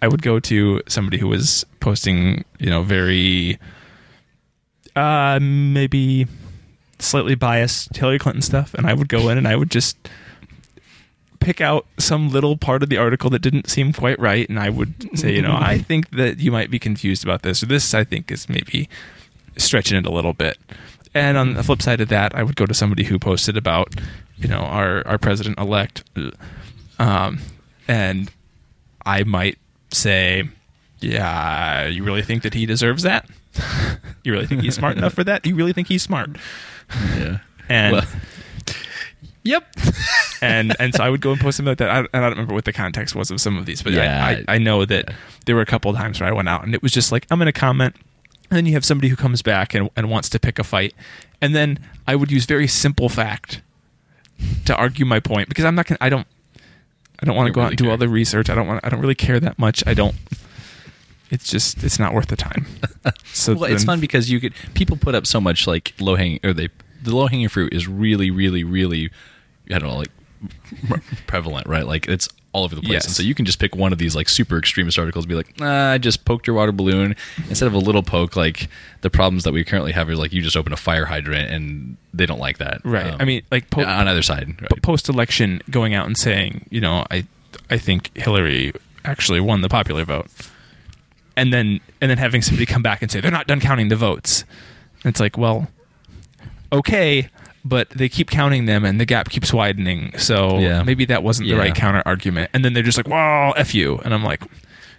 I 0.01 0.09
would 0.09 0.23
go 0.23 0.41
to 0.41 0.83
somebody 0.89 1.19
who 1.19 1.29
was 1.29 1.65
posting 1.81 2.45
you 2.59 2.71
know 2.71 2.83
very 2.83 3.59
uh 4.97 5.39
maybe 5.41 6.27
slightly 7.03 7.35
biased 7.35 7.97
Hillary 7.97 8.19
Clinton 8.19 8.43
stuff, 8.43 8.75
and 8.75 8.87
I 8.87 8.95
would 8.95 9.09
go 9.09 9.29
in 9.29 9.39
and 9.39 9.49
I 9.49 9.57
would 9.57 9.71
just 9.71 9.97
pick 11.41 11.61
out 11.61 11.87
some 11.99 12.29
little 12.31 12.57
part 12.57 12.83
of 12.83 12.91
the 12.91 12.99
article 12.99 13.31
that 13.31 13.41
didn't 13.41 13.69
seem 13.69 13.93
quite 13.93 14.19
right, 14.19 14.49
and 14.49 14.59
I 14.59 14.69
would 14.69 15.19
say, 15.19 15.35
you 15.35 15.43
know, 15.43 15.57
I 15.59 15.79
think 15.79 16.11
that 16.11 16.39
you 16.39 16.53
might 16.53 16.71
be 16.71 16.79
confused 16.79 17.25
about 17.25 17.43
this, 17.43 17.63
or 17.63 17.67
this 17.67 17.95
I 17.95 18.05
think 18.05 18.31
is 18.31 18.49
maybe 18.49 18.89
stretching 19.57 19.99
it 19.99 20.07
a 20.07 20.11
little 20.11 20.35
bit. 20.35 20.59
And 21.15 21.37
on 21.37 21.55
the 21.55 21.63
flip 21.63 21.83
side 21.83 22.01
of 22.01 22.09
that, 22.09 22.35
I 22.35 22.43
would 22.43 22.57
go 22.57 22.67
to 22.67 22.75
somebody 22.75 23.05
who 23.05 23.19
posted 23.19 23.57
about, 23.57 23.95
you 24.37 24.47
know, 24.49 24.61
our 24.61 25.07
our 25.07 25.19
president 25.19 25.59
elect, 25.59 26.05
um, 26.99 27.41
and 27.89 28.31
I 29.05 29.25
might 29.25 29.59
say, 29.93 30.49
yeah, 31.01 31.87
you 31.87 32.05
really 32.05 32.23
think 32.23 32.43
that 32.45 32.55
he 32.55 32.67
deserves 32.67 33.03
that? 33.03 33.29
you 34.25 34.33
really 34.33 34.47
think 34.47 34.63
he's 34.63 34.75
smart 34.77 34.97
enough 34.97 35.15
for 35.15 35.25
that? 35.25 35.45
You 35.45 35.57
really 35.57 35.73
think 35.73 35.89
he's 35.89 36.03
smart? 36.03 36.31
Yeah. 37.17 37.39
And 37.69 37.93
Well, 37.95 38.07
yep. 39.43 39.67
and 40.43 40.77
and 40.79 40.95
so 40.95 41.03
I 41.03 41.11
would 41.11 41.21
go 41.21 41.33
and 41.33 41.41
post 41.41 41.57
something 41.57 41.71
like 41.71 41.79
that. 41.79 41.91
I, 41.91 41.99
and 41.99 42.09
I 42.13 42.21
don't 42.21 42.31
remember 42.33 42.55
what 42.55 42.65
the 42.67 42.73
context 42.73 43.15
was 43.15 43.31
of 43.31 43.41
some 43.41 43.57
of 43.59 43.67
these, 43.67 43.83
but 43.83 43.93
Yeah. 43.93 44.25
I, 44.25 44.31
I, 44.31 44.55
I 44.55 44.59
know 44.59 44.85
that 44.85 45.13
there 45.47 45.57
were 45.57 45.63
a 45.63 45.67
couple 45.67 45.91
of 45.91 45.97
times 45.97 46.21
where 46.21 46.29
I 46.29 46.33
went 46.33 46.49
out 46.49 46.65
and 46.65 46.75
it 46.75 46.83
was 46.83 46.93
just 46.93 47.11
like 47.11 47.27
I'm 47.31 47.39
going 47.39 47.47
to 47.47 47.53
comment, 47.53 47.97
and 48.51 48.57
then 48.57 48.67
you 48.67 48.73
have 48.73 48.85
somebody 48.85 49.09
who 49.09 49.17
comes 49.17 49.43
back 49.43 49.75
and, 49.75 49.91
and 49.97 50.11
wants 50.11 50.29
to 50.31 50.41
pick 50.41 50.59
a 50.59 50.65
fight, 50.65 50.95
and 51.41 51.55
then 51.55 51.79
I 52.07 52.17
would 52.17 52.31
use 52.31 52.45
very 52.47 52.67
simple 52.67 53.09
fact 53.09 53.63
to 54.65 54.75
argue 54.77 55.05
my 55.05 55.21
point 55.21 55.49
because 55.49 55.65
I'm 55.65 55.75
not 55.75 55.87
going. 55.87 55.99
to 55.99 56.05
I 56.05 56.09
don't. 56.09 56.27
I 57.23 57.27
don't 57.27 57.37
want 57.37 57.49
to 57.49 57.53
go 57.53 57.61
out 57.61 57.65
really 57.65 57.73
and 57.73 57.79
do 57.79 57.85
care. 57.85 57.91
all 57.93 57.97
the 57.99 58.09
research. 58.09 58.51
I 58.51 58.55
don't 58.55 58.67
want. 58.67 58.85
I 58.85 58.89
don't 58.89 59.01
really 59.01 59.15
care 59.15 59.39
that 59.41 59.59
much. 59.59 59.87
I 59.87 59.95
don't. 59.95 60.15
It's 61.31 61.49
just. 61.49 61.85
It's 61.85 61.99
not 61.99 62.13
worth 62.13 62.29
the 62.29 62.37
time. 62.37 62.67
So 63.33 63.55
well, 63.55 63.73
it's 63.73 63.85
fun 63.85 64.01
because 64.01 64.31
you 64.31 64.41
could 64.41 64.53
people 64.75 64.97
put 64.97 65.15
up 65.15 65.27
so 65.27 65.41
much 65.41 65.67
like 65.67 65.95
low 66.01 66.17
hanging 66.17 66.41
or 66.45 66.53
they 66.53 66.69
the 67.03 67.15
low 67.15 67.29
hanging 67.29 67.49
fruit 67.49 67.73
is 67.73 67.89
really 67.89 68.31
really 68.31 68.65
really 68.65 69.11
I 69.73 69.79
don't 69.79 69.89
know 69.89 69.97
like 69.97 71.03
prevalent 71.27 71.67
right 71.67 71.87
like 71.87 72.09
it's 72.09 72.29
all 72.53 72.65
over 72.65 72.75
the 72.75 72.81
place 72.81 72.93
Yes. 72.93 73.05
and 73.07 73.15
so 73.15 73.23
you 73.23 73.35
can 73.35 73.45
just 73.45 73.59
pick 73.61 73.77
one 73.77 73.93
of 73.93 73.99
these 73.99 74.17
like 74.17 74.29
super 74.29 74.59
extremist 74.59 74.99
articles 74.99 75.25
and 75.25 75.29
be 75.29 75.35
like 75.37 75.59
nah, 75.61 75.93
I 75.93 75.99
just 75.99 76.25
poked 76.25 76.47
your 76.49 76.57
water 76.57 76.73
balloon 76.73 77.15
instead 77.49 77.67
of 77.67 77.75
a 77.75 77.79
little 77.79 78.03
poke 78.03 78.35
like 78.35 78.69
the 79.03 79.11
problems 79.11 79.45
that 79.45 79.53
we 79.53 79.63
currently 79.65 79.93
have 79.93 80.11
is 80.11 80.19
like 80.19 80.33
you 80.33 80.43
just 80.43 80.57
open 80.57 80.73
a 80.73 80.77
fire 80.77 81.05
hydrant 81.05 81.51
and 81.51 81.97
they 82.13 82.27
don't 82.27 82.41
like 82.41 82.59
that 82.59 82.81
Right. 82.85 83.07
Um, 83.07 83.17
I 83.21 83.25
mean, 83.25 83.43
like 83.53 83.71
po- 83.71 83.85
on 83.85 84.09
either 84.09 84.23
side 84.23 84.61
right? 84.61 84.83
post 84.83 85.09
election 85.09 85.63
going 85.71 85.95
out 85.95 86.07
and 86.07 86.17
saying, 86.19 86.67
you 86.71 86.81
know, 86.81 87.05
I 87.11 87.25
I 87.71 87.79
think 87.79 88.11
Hillary 88.17 88.73
actually 89.05 89.41
won 89.41 89.61
the 89.63 89.69
popular 89.69 90.05
vote. 90.05 90.27
And 91.37 91.53
then 91.53 91.81
and 92.01 92.11
then 92.11 92.19
having 92.19 92.43
somebody 92.43 92.67
come 92.67 92.83
back 92.83 93.01
and 93.01 93.11
say 93.11 93.21
they're 93.21 93.31
not 93.31 93.47
done 93.47 93.61
counting 93.61 93.89
the 93.89 93.97
votes. 93.97 94.45
And 95.05 95.11
it's 95.11 95.21
like, 95.21 95.39
well, 95.39 95.69
okay, 96.73 97.29
but 97.65 97.91
they 97.91 98.09
keep 98.09 98.31
counting 98.31 98.67
them 98.67 98.85
and 98.85 98.99
the 99.01 99.05
gap 99.05 99.29
keeps 99.29 99.53
widening. 99.53 100.17
So 100.19 100.59
Yeah. 100.59 100.83
maybe 100.83 101.05
that 101.07 101.23
wasn't 101.23 101.49
the 101.49 101.55
Yeah. 101.55 101.61
right 101.61 101.75
counter 101.75 102.03
argument. 102.07 102.51
And 102.55 102.65
then 102.65 102.73
they're 102.73 102.83
just 102.83 102.97
like, 102.97 103.09
"Well, 103.09 103.53
f 103.57 103.75
you." 103.75 103.99
And 104.05 104.15
I'm 104.15 104.25
like, 104.25 104.41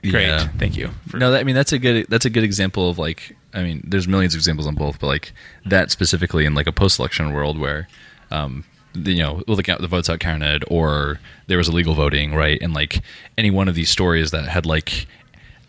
"Great. 0.03 0.27
Yeah. 0.27 0.47
Thank 0.59 0.77
you." 0.77 0.91
no, 1.13 1.31
that, 1.31 1.39
I 1.39 1.43
mean 1.43 1.55
that's 1.55 1.71
a 1.73 1.79
good 1.79 2.05
that's 2.09 2.25
a 2.25 2.29
good 2.29 2.43
example 2.43 2.89
of 2.89 2.97
like 2.99 3.35
I 3.53 3.63
mean 3.63 3.81
there's 3.87 4.07
millions 4.07 4.33
of 4.35 4.39
examples 4.39 4.67
on 4.67 4.75
both, 4.75 4.99
but 4.99 5.07
like 5.07 5.33
that 5.65 5.91
specifically 5.91 6.45
in 6.45 6.53
like 6.53 6.67
a 6.67 6.71
post-election 6.71 7.33
world 7.33 7.57
where, 7.59 7.87
um, 8.31 8.63
you 8.93 9.17
know, 9.17 9.41
well, 9.47 9.55
the, 9.57 9.63
count- 9.63 9.81
the 9.81 9.87
votes 9.87 10.09
out 10.09 10.19
counted 10.19 10.63
or 10.67 11.19
there 11.47 11.57
was 11.57 11.67
illegal 11.69 11.93
voting, 11.93 12.33
right? 12.35 12.61
And 12.61 12.73
like 12.73 13.01
any 13.37 13.49
one 13.51 13.67
of 13.67 13.75
these 13.75 13.89
stories 13.89 14.31
that 14.31 14.45
had 14.47 14.65
like 14.65 15.07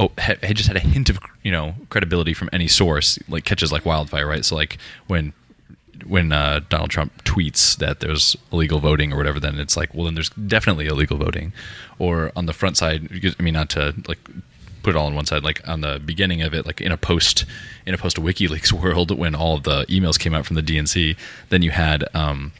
oh 0.01 0.11
had 0.19 0.41
just 0.57 0.67
had 0.69 0.77
a 0.77 0.81
hint 0.81 1.09
of 1.11 1.19
you 1.43 1.53
know 1.53 1.75
credibility 1.91 2.35
from 2.35 2.49
any 2.53 2.67
source 2.69 3.19
like 3.29 3.45
catches 3.45 3.73
like 3.73 3.85
wildfire, 3.87 4.27
right? 4.27 4.45
So 4.45 4.57
like 4.57 4.79
when 5.07 5.33
when 6.07 6.33
uh, 6.33 6.61
Donald 6.69 6.91
Trump 6.91 7.25
tweets 7.25 7.77
that 7.77 8.01
there's 8.01 8.37
illegal 8.53 8.79
voting 8.81 9.13
or 9.13 9.17
whatever, 9.17 9.41
then 9.41 9.59
it's 9.59 9.77
like, 9.77 9.95
well, 9.95 10.05
then 10.05 10.15
there's 10.15 10.31
definitely 10.31 10.87
illegal 10.87 11.17
voting. 11.17 11.53
Or 11.99 12.33
on 12.37 12.47
the 12.47 12.53
front 12.53 12.77
side, 12.77 13.09
I 13.39 13.43
mean, 13.43 13.55
not 13.55 13.71
to 13.71 13.95
like 14.07 14.19
put 14.83 14.91
it 14.91 14.97
all 14.97 15.07
on 15.07 15.15
one 15.15 15.27
side, 15.27 15.43
like 15.43 15.67
on 15.69 15.81
the 15.81 16.01
beginning 16.05 16.43
of 16.43 16.55
it, 16.55 16.67
like 16.67 16.81
in 16.81 16.93
a 16.93 16.97
post 16.97 17.45
in 17.87 17.95
a 17.95 17.99
post 17.99 18.17
WikiLeaks 18.17 18.73
world, 18.83 19.17
when 19.17 19.35
all 19.35 19.57
of 19.57 19.63
the 19.63 19.85
emails 19.87 20.19
came 20.19 20.35
out 20.35 20.47
from 20.47 20.57
the 20.57 20.63
DNC, 20.63 21.17
then 21.49 21.63
you 21.63 21.71
had. 21.71 22.05
Um, 22.15 22.53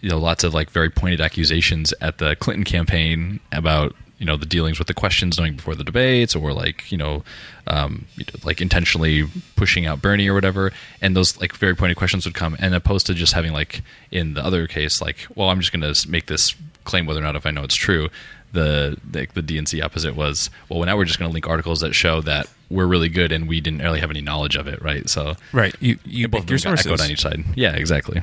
you 0.00 0.08
know 0.08 0.18
lots 0.18 0.44
of 0.44 0.54
like 0.54 0.70
very 0.70 0.90
pointed 0.90 1.20
accusations 1.20 1.92
at 2.00 2.18
the 2.18 2.36
Clinton 2.36 2.62
campaign 2.62 3.40
about 3.50 3.96
you 4.18 4.26
know 4.26 4.36
the 4.36 4.46
dealings 4.46 4.78
with 4.78 4.88
the 4.88 4.94
questions 4.94 5.38
knowing 5.38 5.54
before 5.54 5.74
the 5.74 5.84
debates 5.84 6.34
or 6.34 6.52
like 6.52 6.90
you 6.90 6.98
know 6.98 7.22
um, 7.66 8.06
like 8.44 8.60
intentionally 8.60 9.24
pushing 9.56 9.86
out 9.86 10.02
Bernie 10.02 10.28
or 10.28 10.34
whatever. 10.34 10.72
And 11.00 11.16
those 11.16 11.38
like 11.40 11.54
very 11.54 11.74
pointed 11.76 11.96
questions 11.96 12.24
would 12.24 12.34
come 12.34 12.56
and 12.58 12.74
opposed 12.74 13.06
to 13.06 13.14
just 13.14 13.34
having 13.34 13.52
like 13.52 13.82
in 14.10 14.34
the 14.34 14.44
other 14.44 14.66
case 14.66 15.00
like 15.00 15.26
well 15.34 15.50
I'm 15.50 15.60
just 15.60 15.72
going 15.72 15.92
to 15.92 16.10
make 16.10 16.26
this 16.26 16.54
claim 16.84 17.06
whether 17.06 17.20
or 17.20 17.22
not 17.22 17.36
if 17.36 17.46
I 17.46 17.50
know 17.50 17.62
it's 17.62 17.74
true. 17.74 18.08
The 18.52 18.96
the, 19.08 19.28
the 19.34 19.42
DNC 19.42 19.82
opposite 19.82 20.16
was 20.16 20.50
well 20.68 20.82
now 20.84 20.96
we're 20.96 21.04
just 21.04 21.18
going 21.18 21.30
to 21.30 21.32
link 21.32 21.46
articles 21.46 21.80
that 21.80 21.94
show 21.94 22.20
that 22.22 22.48
we're 22.70 22.86
really 22.86 23.08
good 23.10 23.30
and 23.30 23.48
we 23.48 23.60
didn't 23.60 23.80
really 23.80 24.00
have 24.00 24.10
any 24.10 24.22
knowledge 24.22 24.56
of 24.56 24.66
it 24.66 24.82
right? 24.82 25.08
So 25.08 25.36
Right. 25.52 25.74
You 25.80 25.98
you 26.04 26.28
both 26.28 26.48
your 26.48 26.58
got 26.58 26.80
echoed 26.80 27.00
on 27.00 27.10
each 27.10 27.20
side. 27.20 27.44
Yeah 27.54 27.74
exactly. 27.74 28.20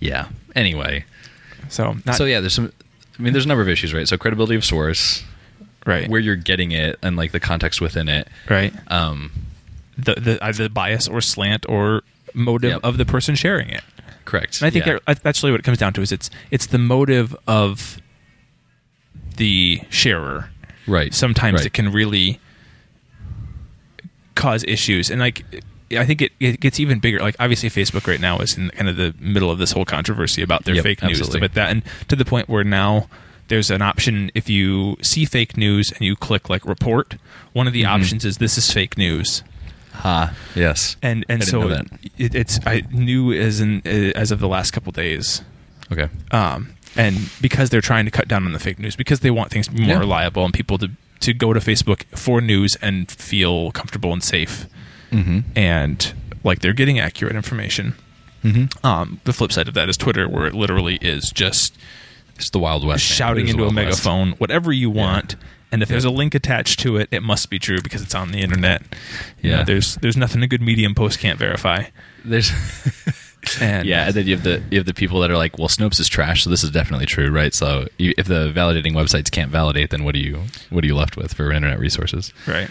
Yeah. 0.00 0.28
Anyway. 0.56 1.04
So 1.68 1.96
not, 2.04 2.16
so 2.16 2.24
yeah, 2.24 2.40
there's 2.40 2.54
some. 2.54 2.72
I 3.20 3.22
mean, 3.22 3.32
there's 3.34 3.44
a 3.44 3.48
number 3.48 3.62
of 3.62 3.68
issues, 3.68 3.92
right? 3.92 4.08
So 4.08 4.16
credibility 4.16 4.54
of 4.56 4.64
source, 4.64 5.22
right. 5.84 6.08
where 6.08 6.20
you're 6.20 6.36
getting 6.36 6.72
it, 6.72 6.98
and 7.02 7.16
like 7.16 7.32
the 7.32 7.40
context 7.40 7.80
within 7.80 8.08
it. 8.08 8.26
right. 8.48 8.72
Um, 8.90 9.30
The 9.98 10.14
the 10.14 10.38
either 10.42 10.68
bias 10.70 11.06
or 11.06 11.20
slant 11.20 11.66
or 11.68 12.02
motive 12.32 12.70
Yep. 12.72 12.80
of 12.84 12.96
the 12.96 13.04
person 13.04 13.34
sharing 13.34 13.68
it. 13.68 13.82
correct. 14.24 14.60
And 14.60 14.66
I 14.68 14.70
think 14.70 14.86
yeah. 14.86 14.98
that- 15.06 15.22
that's 15.22 15.42
really 15.42 15.50
what 15.52 15.60
it 15.60 15.64
comes 15.64 15.78
down 15.78 15.92
to 15.94 16.00
is 16.02 16.12
it's 16.12 16.30
it's 16.50 16.66
the 16.66 16.78
motive 16.78 17.36
of 17.46 18.00
the 19.36 19.82
sharer. 19.90 20.50
right. 20.86 21.12
Sometimes 21.12 21.56
right. 21.58 21.66
it 21.66 21.72
can 21.74 21.92
really 21.92 22.38
cause 24.34 24.64
issues, 24.64 25.10
and 25.10 25.20
like 25.20 25.44
I 25.92 26.04
think 26.06 26.22
it, 26.22 26.32
it 26.40 26.60
gets 26.60 26.78
even 26.80 26.98
bigger. 27.00 27.18
Like 27.20 27.36
obviously, 27.40 27.68
Facebook 27.70 28.06
right 28.06 28.20
now 28.20 28.38
is 28.38 28.56
in 28.56 28.70
kind 28.70 28.88
of 28.88 28.96
the 28.96 29.14
middle 29.18 29.50
of 29.50 29.58
this 29.58 29.72
whole 29.72 29.84
controversy 29.84 30.42
about 30.42 30.64
their 30.64 30.74
Yep, 30.76 30.84
fake 30.84 31.02
news, 31.02 31.20
absolutely. 31.20 31.32
stuff 31.32 31.42
like 31.42 31.54
that, 31.54 31.70
and 31.70 31.82
to 32.08 32.16
the 32.16 32.24
point 32.24 32.48
where 32.48 32.64
now 32.64 33.08
there's 33.48 33.70
an 33.70 33.82
option 33.82 34.30
if 34.34 34.48
you 34.48 34.96
see 35.02 35.24
fake 35.24 35.56
news 35.56 35.90
and 35.90 36.02
you 36.02 36.14
click 36.16 36.48
like 36.48 36.64
report. 36.64 37.16
One 37.52 37.66
of 37.66 37.72
the 37.72 37.82
Mm-hmm. 37.82 37.92
options 38.02 38.24
is 38.24 38.38
this 38.38 38.56
is 38.56 38.70
fake 38.72 38.96
news. 38.96 39.42
Ha. 39.92 40.32
Yes. 40.54 40.96
and 41.02 41.26
and 41.28 41.42
so 41.44 41.68
that. 41.68 41.86
it, 42.16 42.34
it's 42.34 42.58
I 42.64 42.82
knew 42.92 43.32
as 43.32 43.60
in 43.60 43.84
as 43.86 44.30
of 44.30 44.38
the 44.40 44.48
last 44.48 44.70
couple 44.70 44.92
days, 44.92 45.42
Okay. 45.92 46.08
um, 46.30 46.74
and 46.96 47.30
because 47.40 47.70
they're 47.70 47.80
trying 47.80 48.04
to 48.04 48.10
cut 48.10 48.28
down 48.28 48.46
on 48.46 48.52
the 48.52 48.58
fake 48.60 48.78
news 48.78 48.94
because 48.96 49.20
they 49.20 49.30
want 49.30 49.50
things 49.50 49.66
to 49.66 49.72
be 49.74 49.80
more 49.82 49.94
Yeah. 49.96 49.98
reliable 49.98 50.44
and 50.44 50.54
people 50.54 50.78
to 50.78 50.90
to 51.20 51.34
go 51.34 51.52
to 51.52 51.60
Facebook 51.60 52.04
for 52.16 52.40
news 52.40 52.76
and 52.80 53.10
feel 53.10 53.72
comfortable 53.72 54.12
and 54.12 54.22
safe, 54.22 54.66
Mm-hmm. 55.10 55.40
and 55.56 56.12
like 56.44 56.60
they're 56.60 56.72
getting 56.72 56.98
accurate 56.98 57.36
information. 57.36 57.94
Mm-hmm. 58.44 58.86
Um, 58.86 59.20
the 59.24 59.32
flip 59.32 59.52
side 59.52 59.68
of 59.68 59.74
that 59.74 59.88
is 59.88 59.96
Twitter, 59.96 60.28
where 60.28 60.46
it 60.46 60.54
literally 60.54 60.96
is 61.02 61.30
just 61.30 61.76
It's 62.36 62.50
the 62.50 62.58
Wild 62.58 62.86
West. 62.86 63.04
shouting 63.04 63.48
into 63.48 63.62
a 63.62 63.66
Wild 63.66 63.76
West. 63.76 63.86
megaphone 64.04 64.32
whatever 64.38 64.72
you 64.72 64.88
want. 64.90 65.36
And 65.72 65.82
if 65.84 65.88
there's 65.88 66.04
a 66.04 66.10
link 66.10 66.34
attached 66.34 66.80
to 66.80 66.96
it, 66.96 67.08
it 67.12 67.22
must 67.22 67.48
be 67.48 67.58
true 67.60 67.80
because 67.80 68.02
it's 68.02 68.14
on 68.14 68.32
the 68.32 68.40
internet. 68.40 68.82
You 69.40 69.50
know, 69.52 69.56
Yeah. 69.58 69.62
there's 69.64 69.94
there's 69.96 70.16
nothing 70.16 70.42
a 70.42 70.48
good 70.48 70.60
Medium 70.62 70.94
post 70.94 71.18
can't 71.20 71.38
verify. 71.38 71.84
There's. 72.24 72.50
And 73.58 73.86
yeah, 73.86 74.04
and 74.08 74.14
then 74.14 74.26
you 74.26 74.34
have 74.34 74.44
the 74.44 74.62
you 74.70 74.76
have 74.78 74.84
the 74.86 74.92
people 74.92 75.20
that 75.20 75.30
are 75.30 75.36
like, 75.38 75.56
well, 75.56 75.68
Snopes 75.68 75.98
is 75.98 76.08
trash, 76.10 76.44
so 76.44 76.50
this 76.50 76.62
is 76.62 76.70
definitely 76.70 77.06
true, 77.06 77.30
right? 77.30 77.54
So 77.54 77.88
you, 77.96 78.12
if 78.18 78.26
the 78.26 78.52
validating 78.54 78.92
websites 78.92 79.30
can't 79.30 79.50
validate, 79.50 79.88
then 79.88 80.04
what 80.04 80.12
do 80.12 80.20
you 80.20 80.42
what 80.68 80.84
are 80.84 80.86
you 80.86 80.94
left 80.94 81.16
with 81.16 81.32
for 81.32 81.50
internet 81.50 81.78
resources? 81.78 82.34
Right. 82.46 82.68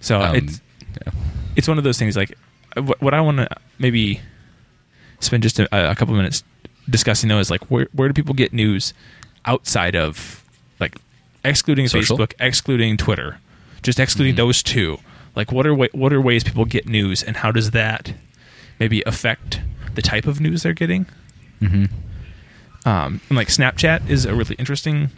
So 0.00 0.20
Um, 0.20 0.36
it's 0.36 0.60
yeah. 1.06 1.12
it's 1.56 1.68
one 1.68 1.78
of 1.78 1.84
those 1.84 1.98
things. 1.98 2.16
Like 2.16 2.36
what, 2.76 3.00
what 3.00 3.14
I 3.14 3.20
want 3.20 3.38
to 3.38 3.48
maybe 3.78 4.20
spend 5.20 5.42
just 5.42 5.58
a, 5.58 5.90
a 5.90 5.94
couple 5.94 6.14
minutes 6.14 6.42
discussing 6.88 7.28
though 7.28 7.38
is 7.38 7.50
like 7.50 7.70
where 7.70 7.88
where 7.92 8.08
do 8.08 8.14
people 8.14 8.34
get 8.34 8.52
news 8.52 8.94
outside 9.44 9.94
of 9.96 10.42
like 10.80 10.96
excluding 11.44 11.88
Social? 11.88 12.16
Facebook, 12.18 12.32
excluding 12.40 12.96
Twitter, 12.96 13.38
just 13.82 13.98
excluding 14.00 14.32
Mm-hmm. 14.34 14.46
those 14.46 14.62
two. 14.62 14.98
Like 15.36 15.52
what 15.52 15.66
are 15.66 15.74
what 15.74 16.12
are 16.12 16.20
ways 16.20 16.42
people 16.44 16.64
get 16.64 16.88
news, 16.88 17.22
and 17.22 17.36
how 17.38 17.52
does 17.52 17.70
that 17.70 18.12
maybe 18.78 19.02
affect 19.06 19.60
the 19.94 20.02
type 20.02 20.26
of 20.26 20.40
news 20.40 20.62
they're 20.64 20.72
getting? 20.72 21.06
Mm-hmm. 21.60 21.84
Um, 22.88 23.20
and 23.28 23.36
like 23.36 23.48
Snapchat 23.48 24.08
is 24.08 24.24
a 24.24 24.34
really 24.34 24.54
interesting 24.56 25.10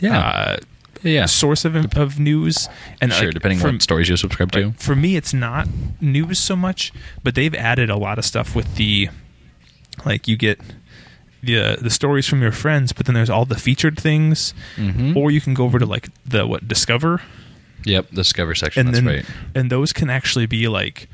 Yeah. 0.00 0.18
uh, 0.18 0.56
yeah. 1.04 1.26
source 1.26 1.64
of 1.64 1.76
of 1.96 2.18
news, 2.18 2.68
and 3.00 3.12
Sure, 3.12 3.26
like, 3.26 3.34
depending 3.34 3.60
on 3.62 3.74
what 3.74 3.82
stories 3.82 4.08
you 4.08 4.16
subscribe 4.16 4.50
to. 4.52 4.64
Right. 4.66 4.80
For 4.80 4.96
me, 4.96 5.16
it's 5.16 5.32
not 5.34 5.68
news 6.00 6.38
so 6.38 6.56
much, 6.56 6.92
but 7.22 7.34
they've 7.34 7.54
added 7.54 7.90
a 7.90 7.96
lot 7.96 8.18
of 8.18 8.24
stuff 8.24 8.56
with 8.56 8.74
the, 8.76 9.08
like 10.04 10.26
you 10.28 10.36
get 10.36 10.60
the 11.42 11.76
the 11.80 11.90
stories 11.90 12.26
from 12.26 12.40
your 12.42 12.52
friends, 12.52 12.92
but 12.92 13.06
then 13.06 13.14
there's 13.14 13.30
all 13.30 13.44
the 13.44 13.56
featured 13.56 13.98
things, 14.00 14.54
Mhm. 14.76 15.14
or 15.14 15.30
you 15.30 15.40
can 15.40 15.54
go 15.54 15.64
over 15.64 15.78
to 15.78 15.86
like 15.86 16.08
the 16.26 16.46
what 16.46 16.66
Discover, 16.66 17.20
Yep, 17.84 18.08
the 18.10 18.16
Discover 18.16 18.54
section. 18.54 18.86
and 18.86 18.94
that's 18.94 19.04
then 19.04 19.14
right. 19.16 19.26
and 19.54 19.70
those 19.70 19.92
can 19.92 20.08
actually 20.10 20.46
be 20.46 20.68
like 20.68 21.08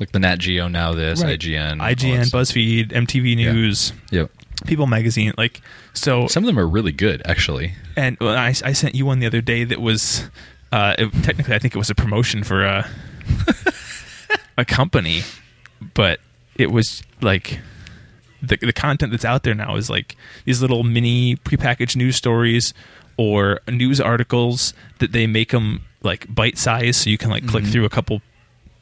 Like 0.00 0.10
the 0.12 0.18
Nat 0.18 0.36
Geo 0.38 0.68
NowThis 0.68 1.22
Right. 1.22 1.38
IGN, 1.38 1.78
IGN. 1.80 2.30
BuzzFeed, 2.30 2.92
MTV 2.92 3.36
Yeah. 3.38 3.52
News, 3.52 3.92
Yep. 4.10 4.30
People 4.64 4.86
Magazine, 4.86 5.32
like 5.36 5.60
so. 5.92 6.26
Some 6.26 6.44
of 6.44 6.46
them 6.46 6.58
are 6.58 6.66
really 6.66 6.92
good, 6.92 7.22
actually. 7.24 7.74
And 7.96 8.16
well, 8.20 8.36
I, 8.36 8.48
I 8.48 8.72
sent 8.72 8.94
you 8.94 9.06
one 9.06 9.20
the 9.20 9.26
other 9.26 9.40
day 9.40 9.64
that 9.64 9.80
was 9.80 10.28
uh, 10.72 10.94
it, 10.98 11.12
technically 11.22 11.54
I 11.54 11.58
think 11.58 11.74
it 11.74 11.78
was 11.78 11.90
a 11.90 11.94
promotion 11.94 12.42
for 12.42 12.64
a 12.64 12.88
a 14.58 14.64
company, 14.64 15.22
but 15.94 16.20
it 16.56 16.70
was 16.70 17.02
like 17.20 17.60
the 18.42 18.56
the 18.56 18.72
content 18.72 19.12
that's 19.12 19.24
out 19.24 19.42
there 19.42 19.54
now 19.54 19.76
is 19.76 19.88
like 19.88 20.16
these 20.44 20.60
little 20.60 20.82
mini 20.82 21.36
prepackaged 21.36 21.96
news 21.96 22.16
stories 22.16 22.74
or 23.16 23.60
news 23.68 24.00
articles 24.00 24.74
that 24.98 25.12
they 25.12 25.26
make 25.26 25.50
them 25.52 25.82
like 26.02 26.32
bite 26.32 26.58
size 26.58 26.96
so 26.96 27.10
you 27.10 27.18
can 27.18 27.30
like 27.30 27.46
click 27.46 27.64
through 27.64 27.84
a 27.84 27.88
couple 27.90 28.20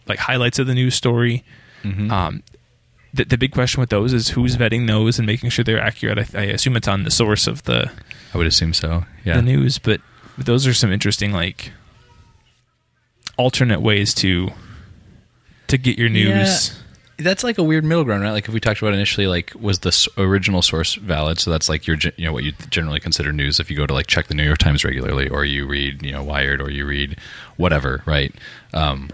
like 0.09 0.19
highlights 0.19 0.59
of 0.59 0.67
the 0.67 0.75
news 0.75 0.95
story. 0.95 1.45
Um, 2.11 2.43
the, 3.15 3.25
the 3.25 3.39
big 3.39 3.53
question 3.53 3.81
with 3.81 3.91
those 3.91 4.13
is 4.13 4.31
who's 4.31 4.57
vetting 4.57 4.87
those 4.87 5.19
and 5.19 5.27
making 5.27 5.51
sure 5.51 5.65
they're 5.65 5.81
accurate. 5.81 6.35
I, 6.35 6.41
I 6.41 6.45
assume 6.45 6.77
it's 6.77 6.89
on 6.89 7.05
the 7.05 7.11
source 7.11 7.47
of 7.47 7.65
the 7.65 7.91
I 8.35 8.39
would 8.39 8.47
assume 8.47 8.73
so. 8.73 9.05
Yeah. 9.25 9.37
the 9.37 9.43
news, 9.43 9.79
but 9.79 10.01
those 10.39 10.67
are 10.67 10.75
some 10.75 10.91
interesting 10.91 11.33
like 11.33 11.73
alternate 13.37 13.81
ways 13.81 14.15
to 14.15 14.51
to 15.69 15.79
get 15.79 15.99
your 15.99 16.09
news. 16.09 16.79
That's 17.19 17.45
like 17.45 17.59
a 17.59 17.63
weird 17.63 17.85
middle 17.85 18.05
ground, 18.05 18.23
right? 18.23 18.33
Like 18.33 18.49
if 18.49 18.55
we 18.55 18.59
talked 18.59 18.81
about 18.81 18.95
initially, 18.95 19.27
like 19.27 19.53
was 19.59 19.81
the 19.81 20.09
original 20.17 20.61
source 20.61 20.95
valid? 20.95 21.39
So 21.39 21.51
that's 21.51 21.69
like 21.69 21.87
your, 21.87 21.97
you 22.17 22.25
know, 22.25 22.33
what 22.33 22.43
you 22.43 22.53
generally 22.71 22.99
consider 22.99 23.33
news. 23.33 23.61
If 23.61 23.71
you 23.71 23.77
go 23.77 23.87
to 23.87 23.95
like 23.95 24.07
check 24.07 24.27
the 24.27 24.35
New 24.35 24.45
York 24.45 24.59
Times 24.59 24.85
regularly, 24.85 25.29
or 25.29 25.45
you 25.45 25.67
read, 25.67 26.05
you 26.05 26.13
know, 26.13 26.23
Wired, 26.23 26.61
or 26.61 26.71
you 26.71 26.85
read 26.87 27.19
whatever, 27.57 28.03
right? 28.07 28.35
Um, 28.75 29.11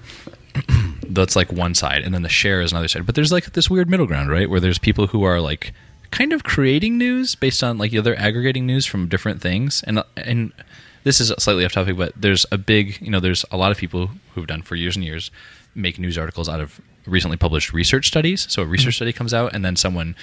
that's 1.08 1.36
like 1.36 1.52
one 1.52 1.74
side, 1.74 2.02
and 2.02 2.14
then 2.14 2.22
the 2.22 2.28
share 2.28 2.60
is 2.60 2.72
another 2.72 2.88
side. 2.88 3.06
But 3.06 3.14
there's 3.14 3.32
like 3.32 3.52
this 3.52 3.70
weird 3.70 3.88
middle 3.88 4.06
ground, 4.06 4.30
right? 4.30 4.48
Where 4.48 4.60
there's 4.60 4.78
people 4.78 5.08
who 5.08 5.22
are 5.24 5.40
like 5.40 5.72
kind 6.10 6.32
of 6.32 6.42
creating 6.44 6.96
news 6.96 7.34
based 7.34 7.62
on 7.62 7.78
like 7.78 7.92
you 7.92 7.98
know, 7.98 8.02
they're 8.02 8.18
aggregating 8.18 8.66
news 8.66 8.86
from 8.86 9.08
different 9.08 9.40
things, 9.40 9.82
and 9.86 10.02
and 10.16 10.52
this 11.04 11.20
is 11.20 11.32
slightly 11.38 11.64
off 11.64 11.72
topic, 11.72 11.96
but 11.96 12.12
there's 12.16 12.44
a 12.52 12.58
big, 12.58 13.00
you 13.00 13.10
know, 13.10 13.20
there's 13.20 13.44
a 13.50 13.56
lot 13.56 13.70
of 13.70 13.78
people 13.78 14.10
who've 14.34 14.46
done 14.46 14.62
for 14.62 14.74
years 14.74 14.96
and 14.96 15.04
years 15.04 15.30
make 15.74 15.98
news 15.98 16.18
articles 16.18 16.48
out 16.48 16.60
of 16.60 16.80
recently 17.06 17.36
published 17.36 17.72
research 17.72 18.08
studies. 18.08 18.46
So 18.50 18.62
a 18.62 18.66
research 18.66 18.94
mm-hmm. 18.94 18.96
study 18.96 19.12
comes 19.12 19.32
out, 19.32 19.54
and 19.54 19.64
then 19.64 19.76
someone 19.76 20.14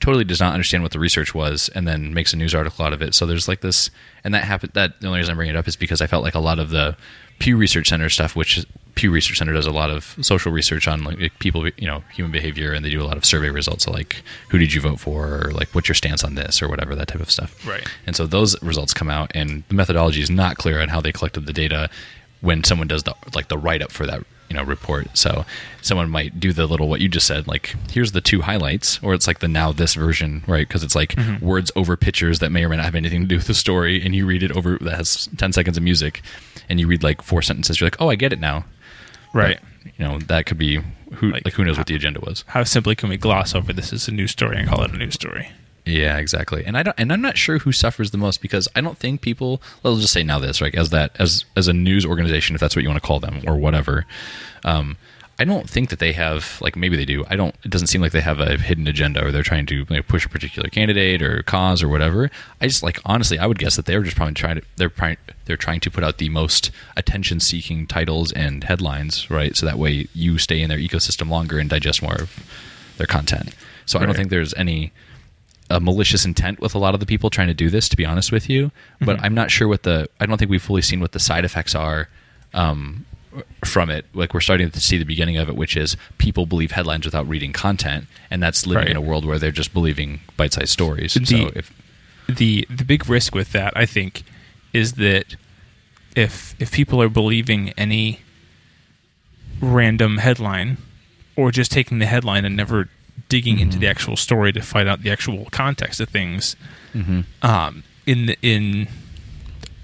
totally 0.00 0.24
does 0.24 0.40
not 0.40 0.52
understand 0.52 0.82
what 0.82 0.92
the 0.92 0.98
research 0.98 1.34
was, 1.34 1.68
and 1.74 1.86
then 1.86 2.12
makes 2.12 2.32
a 2.32 2.36
news 2.36 2.54
article 2.54 2.84
out 2.84 2.92
of 2.92 3.02
it. 3.02 3.14
So 3.14 3.26
there's 3.26 3.46
like 3.46 3.60
this, 3.60 3.90
and 4.24 4.34
that 4.34 4.44
happened. 4.44 4.72
That 4.74 5.00
the 5.00 5.06
only 5.06 5.20
reason 5.20 5.32
I'm 5.32 5.36
bringing 5.36 5.54
it 5.54 5.58
up 5.58 5.68
is 5.68 5.76
because 5.76 6.00
I 6.00 6.06
felt 6.06 6.24
like 6.24 6.34
a 6.34 6.40
lot 6.40 6.58
of 6.58 6.70
the 6.70 6.96
Pew 7.38 7.56
Research 7.56 7.88
Center 7.88 8.08
stuff, 8.08 8.34
which 8.34 8.58
is- 8.58 8.66
Pew 8.94 9.10
Research 9.10 9.38
Center 9.38 9.52
does 9.52 9.66
a 9.66 9.70
lot 9.70 9.90
of 9.90 10.16
social 10.20 10.52
research 10.52 10.86
on 10.86 11.04
like 11.04 11.38
people, 11.38 11.66
you 11.68 11.86
know, 11.86 12.02
human 12.12 12.30
behavior, 12.30 12.72
and 12.72 12.84
they 12.84 12.90
do 12.90 13.02
a 13.02 13.04
lot 13.04 13.16
of 13.16 13.24
survey 13.24 13.48
results. 13.48 13.84
So 13.84 13.90
like, 13.90 14.22
who 14.50 14.58
did 14.58 14.72
you 14.72 14.80
vote 14.80 15.00
for, 15.00 15.46
or 15.46 15.50
like, 15.52 15.68
what's 15.74 15.88
your 15.88 15.94
stance 15.94 16.22
on 16.24 16.34
this, 16.34 16.60
or 16.62 16.68
whatever 16.68 16.94
that 16.94 17.08
type 17.08 17.20
of 17.20 17.30
stuff. 17.30 17.66
Right. 17.66 17.86
And 18.06 18.14
so 18.14 18.26
those 18.26 18.60
results 18.62 18.92
come 18.92 19.10
out, 19.10 19.30
and 19.34 19.64
the 19.68 19.74
methodology 19.74 20.20
is 20.20 20.30
not 20.30 20.56
clear 20.56 20.80
on 20.80 20.88
how 20.88 21.00
they 21.00 21.12
collected 21.12 21.46
the 21.46 21.52
data 21.52 21.88
when 22.40 22.64
someone 22.64 22.88
does 22.88 23.04
the 23.04 23.14
like 23.34 23.48
the 23.48 23.56
write 23.56 23.82
up 23.82 23.92
for 23.92 24.04
that 24.06 24.24
you 24.52 24.56
know 24.56 24.62
report. 24.64 25.16
So 25.16 25.46
someone 25.80 26.10
might 26.10 26.38
do 26.38 26.52
the 26.52 26.66
little 26.66 26.88
what 26.88 27.00
you 27.00 27.08
just 27.08 27.26
said, 27.26 27.48
like 27.48 27.74
here's 27.90 28.12
the 28.12 28.20
two 28.20 28.42
highlights, 28.42 29.02
or 29.02 29.14
it's 29.14 29.26
like 29.26 29.38
the 29.38 29.46
NowThis 29.46 29.96
version, 29.96 30.44
right? 30.46 30.68
Because 30.68 30.84
it's 30.84 30.94
like 30.94 31.14
mm-hmm. 31.14 31.44
words 31.44 31.72
over 31.74 31.96
pictures 31.96 32.40
that 32.40 32.50
may 32.50 32.64
or 32.64 32.68
may 32.68 32.76
not 32.76 32.84
have 32.84 32.94
anything 32.94 33.22
to 33.22 33.26
do 33.26 33.36
with 33.36 33.46
the 33.46 33.54
story, 33.54 34.02
and 34.04 34.14
you 34.14 34.26
read 34.26 34.42
it 34.42 34.52
over 34.52 34.76
that 34.78 34.96
has 34.96 35.28
ten 35.38 35.52
seconds 35.52 35.78
of 35.78 35.82
music, 35.82 36.20
and 36.68 36.78
you 36.78 36.86
read 36.86 37.02
like 37.02 37.22
four 37.22 37.40
sentences, 37.40 37.80
you're 37.80 37.86
like, 37.86 38.00
oh, 38.00 38.10
I 38.10 38.14
get 38.14 38.32
it 38.32 38.40
now. 38.40 38.66
Right. 39.32 39.58
you 39.84 40.04
know 40.04 40.18
that 40.18 40.46
could 40.46 40.58
be 40.58 40.80
who 41.14 41.30
Like, 41.30 41.44
like, 41.44 41.54
who 41.54 41.64
knows 41.64 41.78
what 41.78 41.86
the 41.86 41.94
agenda 41.94 42.20
was. 42.20 42.44
How 42.48 42.64
simply 42.64 42.94
can 42.94 43.08
we 43.08 43.16
gloss 43.16 43.54
over 43.54 43.72
this 43.72 43.92
as 43.92 44.08
a 44.08 44.12
news 44.12 44.30
story 44.30 44.56
and 44.56 44.68
call 44.68 44.82
it 44.82 44.92
a 44.92 44.96
news 44.96 45.14
story? 45.14 45.50
Yeah, 45.84 46.18
exactly. 46.18 46.64
And 46.64 46.76
I 46.78 46.84
don't, 46.84 46.94
and 46.98 47.12
I'm 47.12 47.20
not 47.20 47.36
sure 47.36 47.58
who 47.58 47.72
suffers 47.72 48.12
the 48.12 48.18
most 48.18 48.40
because 48.40 48.68
I 48.76 48.80
don't 48.80 48.96
think 48.96 49.20
people. 49.20 49.60
Let's 49.82 50.00
just 50.00 50.12
say 50.12 50.22
NowThis, 50.22 50.62
right? 50.62 50.74
As 50.74 50.90
that, 50.90 51.16
as 51.18 51.44
as 51.56 51.66
a 51.68 51.72
news 51.72 52.06
organization, 52.06 52.54
if 52.54 52.60
that's 52.60 52.76
what 52.76 52.82
you 52.82 52.88
want 52.88 53.02
to 53.02 53.06
call 53.06 53.20
them, 53.20 53.42
or 53.46 53.56
whatever. 53.56 54.06
Um, 54.64 54.96
I 55.40 55.44
don't 55.44 55.68
think 55.68 55.90
that 55.90 55.98
they 55.98 56.12
have 56.12 56.58
like 56.60 56.76
maybe 56.76 56.96
they 56.96 57.04
do. 57.04 57.24
I 57.28 57.34
don't. 57.34 57.54
It 57.64 57.70
doesn't 57.70 57.88
seem 57.88 58.00
like 58.00 58.12
they 58.12 58.20
have 58.20 58.38
a 58.38 58.56
hidden 58.58 58.86
agenda 58.86 59.24
or 59.24 59.32
they're 59.32 59.42
trying 59.42 59.66
to 59.66 59.84
like, 59.90 60.06
push 60.06 60.24
a 60.24 60.28
particular 60.28 60.68
candidate 60.68 61.20
or 61.20 61.42
cause 61.42 61.82
or 61.82 61.88
whatever. 61.88 62.30
I 62.60 62.68
just 62.68 62.84
like 62.84 63.00
honestly, 63.04 63.40
I 63.40 63.46
would 63.46 63.58
guess 63.58 63.74
that 63.74 63.86
they're 63.86 64.02
just 64.02 64.16
probably 64.16 64.34
trying 64.34 64.60
to 64.60 64.62
they're 64.76 64.88
trying 64.90 65.16
they're 65.44 65.56
trying 65.56 65.80
to 65.80 65.90
put 65.90 66.04
out 66.04 66.18
the 66.18 66.28
most 66.28 66.70
attention 66.96 67.40
seeking 67.40 67.86
titles 67.86 68.32
and 68.32 68.64
headlines, 68.64 69.30
right? 69.30 69.56
So 69.56 69.66
that 69.66 69.78
way 69.78 70.06
you 70.14 70.38
stay 70.38 70.60
in 70.62 70.68
their 70.68 70.78
ecosystem 70.78 71.28
longer 71.28 71.58
and 71.58 71.68
digest 71.70 72.02
more 72.02 72.14
of 72.14 72.38
their 72.98 73.06
content. 73.06 73.54
So 73.86 73.98
I 73.98 74.06
don't 74.06 74.14
think 74.16 74.30
there's 74.30 74.54
any 74.54 74.92
a 75.70 75.80
malicious 75.80 76.24
intent 76.24 76.60
with 76.60 76.74
a 76.74 76.78
lot 76.78 76.92
of 76.94 77.00
the 77.00 77.06
people 77.06 77.30
trying 77.30 77.48
to 77.48 77.54
do 77.54 77.70
this 77.70 77.88
to 77.88 77.96
be 77.96 78.04
honest 78.04 78.30
with 78.30 78.50
you 78.50 78.70
but 79.00 79.18
i'm 79.22 79.32
not 79.32 79.50
sure 79.50 79.66
what 79.68 79.84
the 79.84 80.06
i 80.20 80.26
don't 80.26 80.36
think 80.36 80.50
we've 80.50 80.60
fully 80.62 80.82
seen 80.82 81.00
what 81.00 81.12
the 81.12 81.18
side 81.20 81.46
effects 81.46 81.74
are 81.74 82.08
um, 82.52 83.06
from 83.64 83.88
it 83.88 84.04
like 84.12 84.34
we're 84.34 84.40
starting 84.40 84.70
to 84.70 84.80
see 84.80 84.98
the 84.98 85.04
beginning 85.04 85.38
of 85.38 85.48
it 85.48 85.56
which 85.56 85.74
is 85.74 85.96
people 86.18 86.44
believe 86.44 86.72
headlines 86.72 87.06
without 87.06 87.26
reading 87.26 87.52
content 87.54 88.04
and 88.30 88.42
that's 88.42 88.66
living 88.66 88.82
Right. 88.82 88.90
in 88.90 88.96
a 88.96 89.00
world 89.00 89.24
where 89.24 89.38
they're 89.38 89.50
just 89.50 89.72
believing 89.72 90.20
bite-sized 90.36 90.68
stories 90.68 91.14
The- 91.14 91.24
so 91.24 91.50
if 91.54 91.72
the 92.28 92.66
the 92.68 92.84
big 92.84 93.08
risk 93.08 93.34
with 93.34 93.52
that, 93.52 93.72
I 93.74 93.86
think, 93.86 94.24
is 94.72 94.94
that 94.94 95.36
if 96.14 96.54
if 96.58 96.72
people 96.72 97.00
are 97.02 97.08
believing 97.08 97.70
any 97.70 98.20
random 99.60 100.18
headline 100.18 100.78
or 101.36 101.50
just 101.50 101.70
taking 101.70 101.98
the 101.98 102.06
headline 102.06 102.44
and 102.44 102.56
never 102.56 102.88
digging 103.28 103.58
into 103.58 103.78
the 103.78 103.86
actual 103.86 104.16
story 104.16 104.52
to 104.52 104.60
find 104.60 104.88
out 104.88 105.02
the 105.02 105.10
actual 105.10 105.46
context 105.50 106.00
of 106.00 106.08
things, 106.08 106.56
um, 107.42 107.82
in 108.06 108.26
the, 108.26 108.36
in 108.42 108.88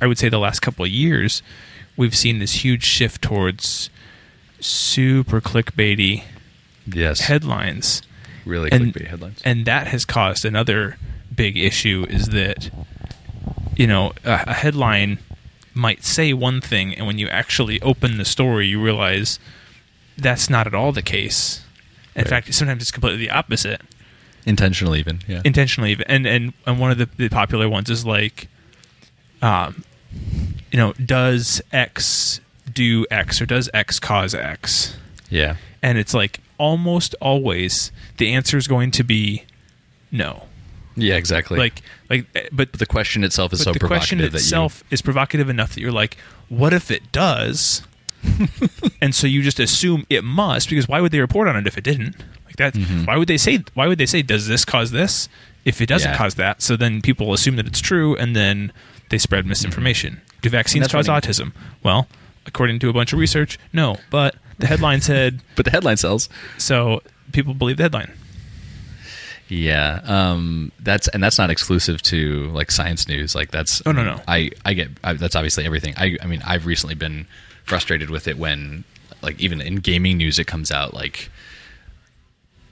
I 0.01 0.07
would 0.07 0.19
say 0.19 0.29
the 0.29 0.39
last 0.39 0.61
couple 0.61 0.85
of 0.85 0.91
years, 0.91 1.43
we've 1.97 2.15
seen 2.15 2.39
this 2.39 2.65
huge 2.65 2.85
shift 2.85 3.23
towards 3.23 3.91
super 4.61 5.41
clickbaity 5.41 6.25
yes. 6.87 7.21
headlines. 7.21 8.03
Really 8.45 8.71
and, 8.73 8.93
clickbait 8.93 9.07
headlines. 9.09 9.43
and 9.45 9.67
that 9.67 9.89
has 9.89 10.05
caused 10.05 10.45
another 10.45 10.97
big 11.35 11.59
issue 11.59 12.07
is 12.09 12.29
that 12.29 12.71
you 13.79 13.87
know 13.87 14.13
a, 14.25 14.45
a 14.49 14.53
headline 14.53 15.19
might 15.73 16.05
say 16.05 16.35
one 16.35 16.61
thing 16.61 16.93
and 16.95 17.07
when 17.07 17.17
you 17.19 17.29
actually 17.29 17.81
open 17.83 18.19
the 18.19 18.25
story 18.27 18.67
you 18.67 18.83
realize 18.83 19.39
that's 20.19 20.51
not 20.51 20.67
at 20.67 20.75
all 20.75 20.93
the 20.93 21.03
case. 21.03 21.63
In 22.17 22.23
Right. 22.23 22.29
fact 22.29 22.53
sometimes 22.53 22.83
it's 22.83 22.91
completely 22.91 23.21
the 23.27 23.31
opposite. 23.31 23.81
Intentional 24.45 24.95
even 24.97 25.21
yeah. 25.29 25.41
Intentionally 25.45 25.97
and 26.07 26.27
and 26.27 26.53
and 26.67 26.79
one 26.81 26.91
of 26.91 26.99
the, 26.99 27.09
the 27.17 27.29
popular 27.29 27.69
ones 27.69 27.89
is 27.89 28.05
like 28.05 28.49
um 29.41 29.85
you 30.73 30.77
know 30.79 30.93
does 30.95 31.63
x 31.73 32.41
do 32.73 33.07
x 33.11 33.41
or 33.41 33.47
does 33.47 33.71
x 33.73 34.01
cause 34.01 34.35
x? 34.35 34.97
Yeah. 35.31 35.57
And 35.83 35.97
it's 35.97 36.13
like 36.15 36.41
almost 36.59 37.15
always 37.21 37.93
the 38.17 38.33
answer 38.35 38.57
is 38.57 38.67
going 38.67 38.91
to 38.91 39.05
be 39.05 39.45
no 40.11 40.48
yeah 40.99 41.15
exactly. 41.17 41.59
Like 41.59 41.83
like 42.11 42.27
eh, 42.35 42.49
but 42.53 42.71
but 42.73 42.79
the 42.81 42.87
question 42.87 43.25
itself 43.25 43.53
is 43.53 43.63
so 43.63 43.73
the 43.73 43.79
question 43.79 44.19
provocative 44.19 44.35
itself 44.35 44.85
is 44.91 45.01
provocative 45.03 45.49
enough 45.49 45.75
that 45.75 45.81
you're 45.81 45.93
like 45.93 46.17
what 46.49 46.73
if 46.73 46.91
it 46.91 47.11
does? 47.13 47.83
And 49.01 49.15
so 49.15 49.27
you 49.27 49.43
just 49.43 49.61
assume 49.61 50.05
it 50.11 50.25
must 50.25 50.69
because 50.69 50.89
why 50.89 51.01
would 51.01 51.13
they 51.13 51.21
report 51.21 51.47
on 51.49 51.57
it 51.57 51.67
if 51.67 51.79
it 51.79 51.85
didn't? 51.85 52.17
Like 52.47 52.57
that 52.57 52.75
Mm-hmm. 52.75 53.05
why 53.05 53.17
would 53.17 53.29
they 53.29 53.37
say 53.39 53.63
why 53.75 53.87
would 53.87 53.99
they 53.99 54.07
say 54.07 54.23
does 54.23 54.49
this 54.49 54.65
cause 54.65 54.91
this? 54.91 55.29
If 55.65 55.81
it 55.81 55.87
doesn't 55.87 56.11
Yeah. 56.13 56.17
cause 56.19 56.35
that 56.35 56.61
so 56.63 56.77
then 56.77 57.01
people 57.03 57.33
assume 57.33 57.57
that 57.57 57.67
it's 57.67 57.81
true 57.81 58.17
and 58.17 58.35
then 58.35 58.73
they 59.11 59.19
spread 59.19 59.47
misinformation. 59.47 60.21
Do 60.43 60.51
vaccines 60.51 60.87
Mm-hmm. 60.89 60.97
cause 60.97 61.09
running- 61.09 61.23
autism? 61.31 61.53
Well 61.83 62.09
according 62.47 62.79
to 62.81 62.89
a 62.89 62.93
bunch 62.93 63.13
of 63.13 63.19
research 63.19 63.59
no 63.73 63.99
but 64.11 64.35
the 64.59 64.67
headline 64.67 65.01
said 65.01 65.41
but 65.57 65.65
the 65.65 65.71
headline 65.71 65.97
sells. 65.97 66.29
So 66.57 67.03
people 67.33 67.55
believe 67.55 67.77
the 67.77 67.85
headline 67.85 68.11
Yeah, 69.49 70.01
um, 70.05 70.73
that's 70.81 71.09
and 71.09 71.23
that's 71.23 71.39
not 71.39 71.51
exclusive 71.51 72.03
to 72.03 72.45
like 72.51 72.71
science 72.71 73.09
news. 73.09 73.35
Like 73.35 73.51
that's 73.51 73.83
Oh, 73.87 73.93
no, 73.93 74.05
no. 74.05 74.21
I 74.29 74.51
I 74.65 74.75
get 74.75 74.91
I, 75.03 75.15
that's 75.15 75.35
obviously 75.37 75.65
everything. 75.65 75.95
I 75.97 76.17
I 76.23 76.27
mean 76.27 76.43
I've 76.45 76.67
recently 76.67 76.95
been 76.95 77.27
frustrated 77.65 78.11
with 78.11 78.29
it 78.29 78.39
when 78.39 78.85
like 79.23 79.41
even 79.41 79.61
in 79.61 79.77
gaming 79.77 80.19
news 80.19 80.39
it 80.39 80.47
comes 80.47 80.71
out 80.71 80.95
like 80.95 81.31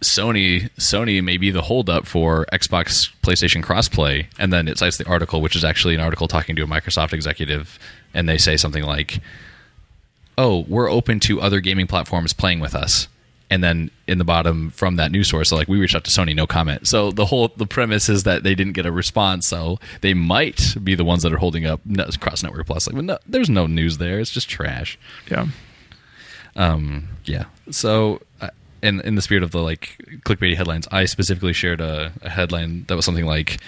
Sony 0.02 0.70
Sony 0.78 1.22
may 1.24 1.38
be 1.38 1.50
the 1.50 1.62
holdup 1.62 2.06
for 2.06 2.46
Xbox 2.52 3.10
PlayStation 3.22 3.64
crossplay, 3.64 4.26
and 4.38 4.52
then 4.52 4.68
it 4.68 4.78
cites 4.78 4.98
the 4.98 5.06
article, 5.08 5.40
which 5.40 5.56
is 5.56 5.64
actually 5.64 5.94
an 5.94 6.00
article 6.00 6.28
talking 6.28 6.54
to 6.56 6.62
a 6.62 6.66
Microsoft 6.66 7.12
executive, 7.14 7.78
and 8.12 8.28
they 8.28 8.36
say 8.36 8.58
something 8.58 8.84
like, 8.84 9.20
"Oh, 10.36 10.66
we're 10.68 10.90
open 10.90 11.18
to 11.20 11.40
other 11.40 11.60
gaming 11.60 11.86
platforms 11.86 12.34
playing 12.34 12.60
with 12.60 12.74
us." 12.74 13.08
And 13.48 13.62
then 13.62 13.92
in 14.08 14.18
the 14.18 14.24
bottom 14.24 14.70
from 14.70 14.96
that 14.96 15.12
news 15.12 15.28
source, 15.28 15.52
like 15.52 15.68
we 15.68 15.78
reached 15.78 15.94
out 15.94 16.02
to 16.04 16.10
Sony, 16.10 16.34
no 16.34 16.48
comment. 16.48 16.88
So 16.88 17.12
the 17.12 17.26
whole 17.26 17.52
the 17.56 17.66
premise 17.66 18.08
is 18.08 18.24
that 18.24 18.42
they 18.42 18.56
didn't 18.56 18.72
get 18.72 18.86
a 18.86 18.92
response, 18.92 19.46
so 19.46 19.78
they 20.00 20.14
might 20.14 20.74
be 20.82 20.96
the 20.96 21.04
ones 21.04 21.22
that 21.22 21.32
are 21.32 21.38
holding 21.38 21.64
up 21.64 21.80
Cross 22.20 22.42
Network 22.42 22.66
Plus. 22.66 22.88
Like, 22.88 22.94
well, 22.94 23.04
no, 23.04 23.18
there's 23.24 23.48
no 23.48 23.66
news 23.68 23.98
there; 23.98 24.18
it's 24.18 24.32
just 24.32 24.48
trash. 24.48 24.98
yeah 25.30 25.46
Um, 26.56 27.08
yeah. 27.24 27.44
So, 27.70 28.20
uh, 28.40 28.50
in 28.82 29.00
in 29.02 29.14
the 29.14 29.22
spirit 29.22 29.42
of 29.44 29.52
the 29.52 29.60
like 29.62 29.96
clickbaity 30.24 30.56
headlines, 30.56 30.88
I 30.90 31.04
specifically 31.04 31.52
shared 31.52 31.80
a, 31.80 32.12
a 32.22 32.30
headline 32.30 32.84
that 32.88 32.96
was 32.96 33.04
something 33.04 33.26
like, 33.26 33.60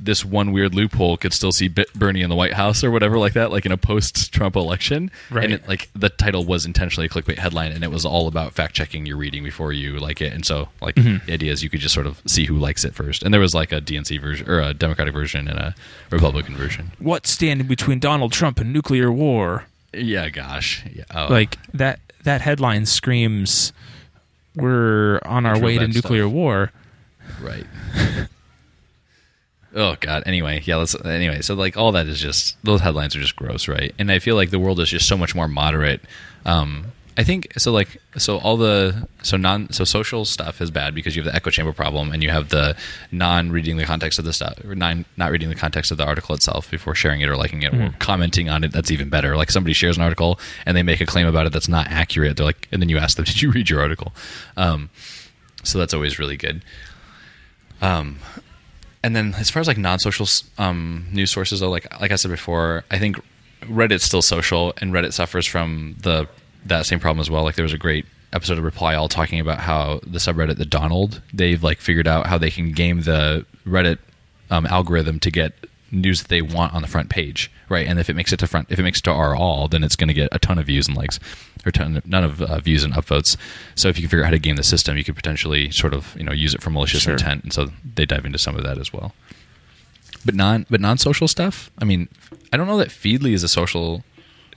"This 0.00 0.24
one 0.24 0.52
weird 0.52 0.74
loophole 0.74 1.16
could 1.16 1.32
still 1.32 1.52
see 1.52 1.68
Bernie 1.68 2.22
in 2.22 2.30
the 2.30 2.36
White 2.36 2.54
House" 2.54 2.82
or 2.84 2.90
whatever 2.90 3.18
like 3.18 3.32
that, 3.34 3.50
like 3.50 3.66
in 3.66 3.72
a 3.72 3.76
post-Trump 3.76 4.56
election. 4.56 5.10
Right. 5.30 5.44
And 5.44 5.52
it, 5.54 5.68
like 5.68 5.88
the 5.94 6.08
title 6.08 6.44
was 6.44 6.64
intentionally 6.66 7.06
a 7.06 7.08
clickbait 7.08 7.38
headline, 7.38 7.72
and 7.72 7.82
it 7.84 7.90
was 7.90 8.04
all 8.04 8.26
about 8.28 8.52
fact 8.52 8.74
checking 8.74 9.06
your 9.06 9.16
reading 9.16 9.42
before 9.44 9.72
you 9.72 9.98
like 9.98 10.20
it. 10.20 10.32
And 10.32 10.44
so, 10.44 10.68
like 10.80 10.94
Mm-hmm. 10.96 11.26
the 11.26 11.32
idea 11.32 11.52
is 11.52 11.62
you 11.62 11.70
could 11.70 11.80
just 11.80 11.94
sort 11.94 12.06
of 12.06 12.20
see 12.26 12.46
who 12.46 12.56
likes 12.56 12.84
it 12.84 12.94
first. 12.94 13.22
And 13.22 13.32
there 13.32 13.40
was 13.40 13.54
like 13.54 13.72
a 13.72 13.80
DNC 13.80 14.20
version 14.20 14.48
or 14.48 14.60
a 14.60 14.74
Democratic 14.74 15.14
version 15.14 15.48
and 15.48 15.58
a 15.58 15.74
Republican 16.10 16.56
version. 16.56 16.92
what's 16.98 17.30
standing 17.30 17.66
between 17.66 17.98
Donald 17.98 18.32
Trump 18.32 18.58
and 18.60 18.72
nuclear 18.72 19.10
war? 19.12 19.66
Yeah. 19.92 20.28
Gosh. 20.28 20.84
Yeah. 20.92 21.04
Oh. 21.14 21.26
Like 21.30 21.56
that 21.72 22.00
that 22.24 22.40
headline 22.42 22.84
screams 22.86 23.72
we're 24.56 25.20
on 25.24 25.46
our 25.46 25.54
True, 25.56 25.64
way 25.64 25.78
to 25.78 25.86
nuclear 25.88 26.24
stuff. 26.24 26.32
war. 26.32 26.72
Right. 27.40 27.64
oh 29.78 29.96
God. 30.00 30.24
Anyway, 30.26 30.62
yeah. 30.64 30.76
Let's. 30.76 30.94
Anyway, 31.04 31.40
so 31.40 31.54
like 31.54 31.76
all 31.76 31.92
that 31.92 32.06
is 32.06 32.20
just 32.20 32.62
those 32.64 32.80
headlines 32.80 33.16
are 33.16 33.20
just 33.20 33.36
gross, 33.36 33.68
right? 33.68 33.94
And 33.98 34.12
I 34.12 34.18
feel 34.18 34.36
like 34.36 34.50
the 34.50 34.58
world 34.58 34.80
is 34.80 34.90
just 34.90 35.08
so 35.08 35.16
much 35.16 35.34
more 35.34 35.48
moderate. 35.48 36.02
Um, 36.44 36.92
I 37.16 37.24
think 37.24 37.52
so. 37.56 37.72
Like 37.72 38.00
so, 38.16 38.38
all 38.38 38.56
the 38.56 39.08
so 39.22 39.36
non 39.36 39.72
so 39.72 39.82
social 39.84 40.24
stuff 40.24 40.60
is 40.60 40.70
bad 40.70 40.94
because 40.94 41.16
you 41.16 41.22
have 41.22 41.32
the 41.32 41.34
echo 41.34 41.50
chamber 41.50 41.72
problem, 41.72 42.12
and 42.12 42.22
you 42.22 42.30
have 42.30 42.50
the 42.50 42.76
non 43.10 43.50
reading 43.50 43.76
the 43.76 43.84
context 43.84 44.18
of 44.18 44.24
the 44.24 44.32
stuff, 44.32 44.62
or 44.64 44.74
non 44.74 45.04
not 45.16 45.32
reading 45.32 45.48
the 45.48 45.56
context 45.56 45.90
of 45.90 45.96
the 45.96 46.04
article 46.04 46.34
itself 46.34 46.70
before 46.70 46.94
sharing 46.94 47.20
it 47.20 47.28
or 47.28 47.36
liking 47.36 47.62
it 47.62 47.74
or 47.74 47.92
commenting 47.98 48.48
on 48.48 48.62
it. 48.62 48.72
That's 48.72 48.90
even 48.90 49.08
better. 49.08 49.36
Like 49.36 49.50
somebody 49.50 49.72
shares 49.72 49.96
an 49.96 50.02
article 50.02 50.38
and 50.64 50.76
they 50.76 50.84
make 50.84 51.00
a 51.00 51.06
claim 51.06 51.26
about 51.26 51.46
it 51.46 51.52
that's 51.52 51.68
not 51.68 51.88
accurate. 51.88 52.36
They're 52.36 52.46
like, 52.46 52.68
and 52.70 52.80
then 52.80 52.88
you 52.88 52.98
ask 52.98 53.16
them, 53.16 53.24
"Did 53.26 53.42
you 53.42 53.50
read 53.50 53.68
your 53.68 53.80
article?" 53.80 54.12
Um, 54.56 54.90
so 55.64 55.78
that's 55.78 55.94
always 55.94 56.20
really 56.20 56.36
good. 56.36 56.62
Um, 57.80 58.18
and 59.02 59.14
then 59.14 59.34
as 59.34 59.50
far 59.50 59.60
as 59.60 59.68
like 59.68 59.78
non-social 59.78 60.26
um, 60.58 61.06
news 61.12 61.30
sources, 61.30 61.60
though, 61.60 61.70
like 61.70 61.86
like 62.00 62.10
I 62.10 62.16
said 62.16 62.30
before, 62.30 62.84
I 62.90 62.98
think 62.98 63.20
Reddit's 63.62 64.04
still 64.04 64.22
social, 64.22 64.72
and 64.80 64.92
Reddit 64.92 65.12
suffers 65.12 65.46
from 65.46 65.96
the 66.02 66.28
that 66.66 66.86
same 66.86 67.00
problem 67.00 67.20
as 67.20 67.30
well. 67.30 67.42
Like 67.44 67.54
there 67.54 67.64
was 67.64 67.72
a 67.72 67.78
great 67.78 68.06
episode 68.32 68.58
of 68.58 68.64
Reply 68.64 68.94
All 68.94 69.08
talking 69.08 69.40
about 69.40 69.58
how 69.58 70.00
the 70.06 70.18
subreddit 70.18 70.56
the 70.56 70.66
Donald 70.66 71.22
they've 71.32 71.62
like 71.62 71.78
figured 71.78 72.06
out 72.06 72.26
how 72.26 72.38
they 72.38 72.50
can 72.50 72.72
game 72.72 73.02
the 73.02 73.46
Reddit 73.66 73.98
um, 74.50 74.66
algorithm 74.66 75.20
to 75.20 75.30
get 75.30 75.52
news 75.90 76.20
that 76.22 76.28
they 76.28 76.42
want 76.42 76.74
on 76.74 76.82
the 76.82 76.88
front 76.88 77.08
page, 77.08 77.50
right? 77.68 77.86
And 77.86 77.98
if 77.98 78.10
it 78.10 78.14
makes 78.14 78.32
it 78.32 78.38
to 78.40 78.46
front, 78.46 78.70
if 78.70 78.78
it 78.78 78.82
makes 78.82 78.98
it 78.98 79.02
to 79.04 79.10
r/all, 79.10 79.68
then 79.68 79.82
it's 79.84 79.96
going 79.96 80.08
to 80.08 80.14
get 80.14 80.28
a 80.32 80.38
ton 80.38 80.58
of 80.58 80.66
views 80.66 80.86
and 80.88 80.96
likes, 80.96 81.18
or 81.64 81.70
ton, 81.72 82.02
none 82.04 82.24
of 82.24 82.42
uh, 82.42 82.58
views 82.60 82.84
and 82.84 82.92
upvotes. 82.94 83.36
So 83.74 83.88
if 83.88 83.96
you 83.96 84.02
can 84.02 84.10
figure 84.10 84.22
out 84.24 84.26
how 84.26 84.30
to 84.32 84.38
game 84.38 84.56
the 84.56 84.62
system, 84.62 84.96
you 84.96 85.04
could 85.04 85.16
potentially 85.16 85.70
sort 85.70 85.94
of 85.94 86.14
you 86.16 86.24
know 86.24 86.32
use 86.32 86.54
it 86.54 86.62
for 86.62 86.70
malicious 86.70 87.02
Sure. 87.02 87.14
intent, 87.14 87.44
and 87.44 87.52
so 87.52 87.70
they 87.94 88.04
dive 88.06 88.24
into 88.26 88.38
some 88.38 88.54
of 88.56 88.64
that 88.64 88.78
as 88.78 88.92
well. 88.92 89.14
But 90.24 90.34
non 90.34 90.66
but 90.68 90.80
non 90.80 90.98
social 90.98 91.28
stuff. 91.28 91.70
I 91.78 91.84
mean, 91.84 92.08
I 92.52 92.56
don't 92.56 92.66
know 92.66 92.78
that 92.78 92.88
Feedly 92.88 93.32
is 93.32 93.42
a 93.42 93.48
social 93.48 94.04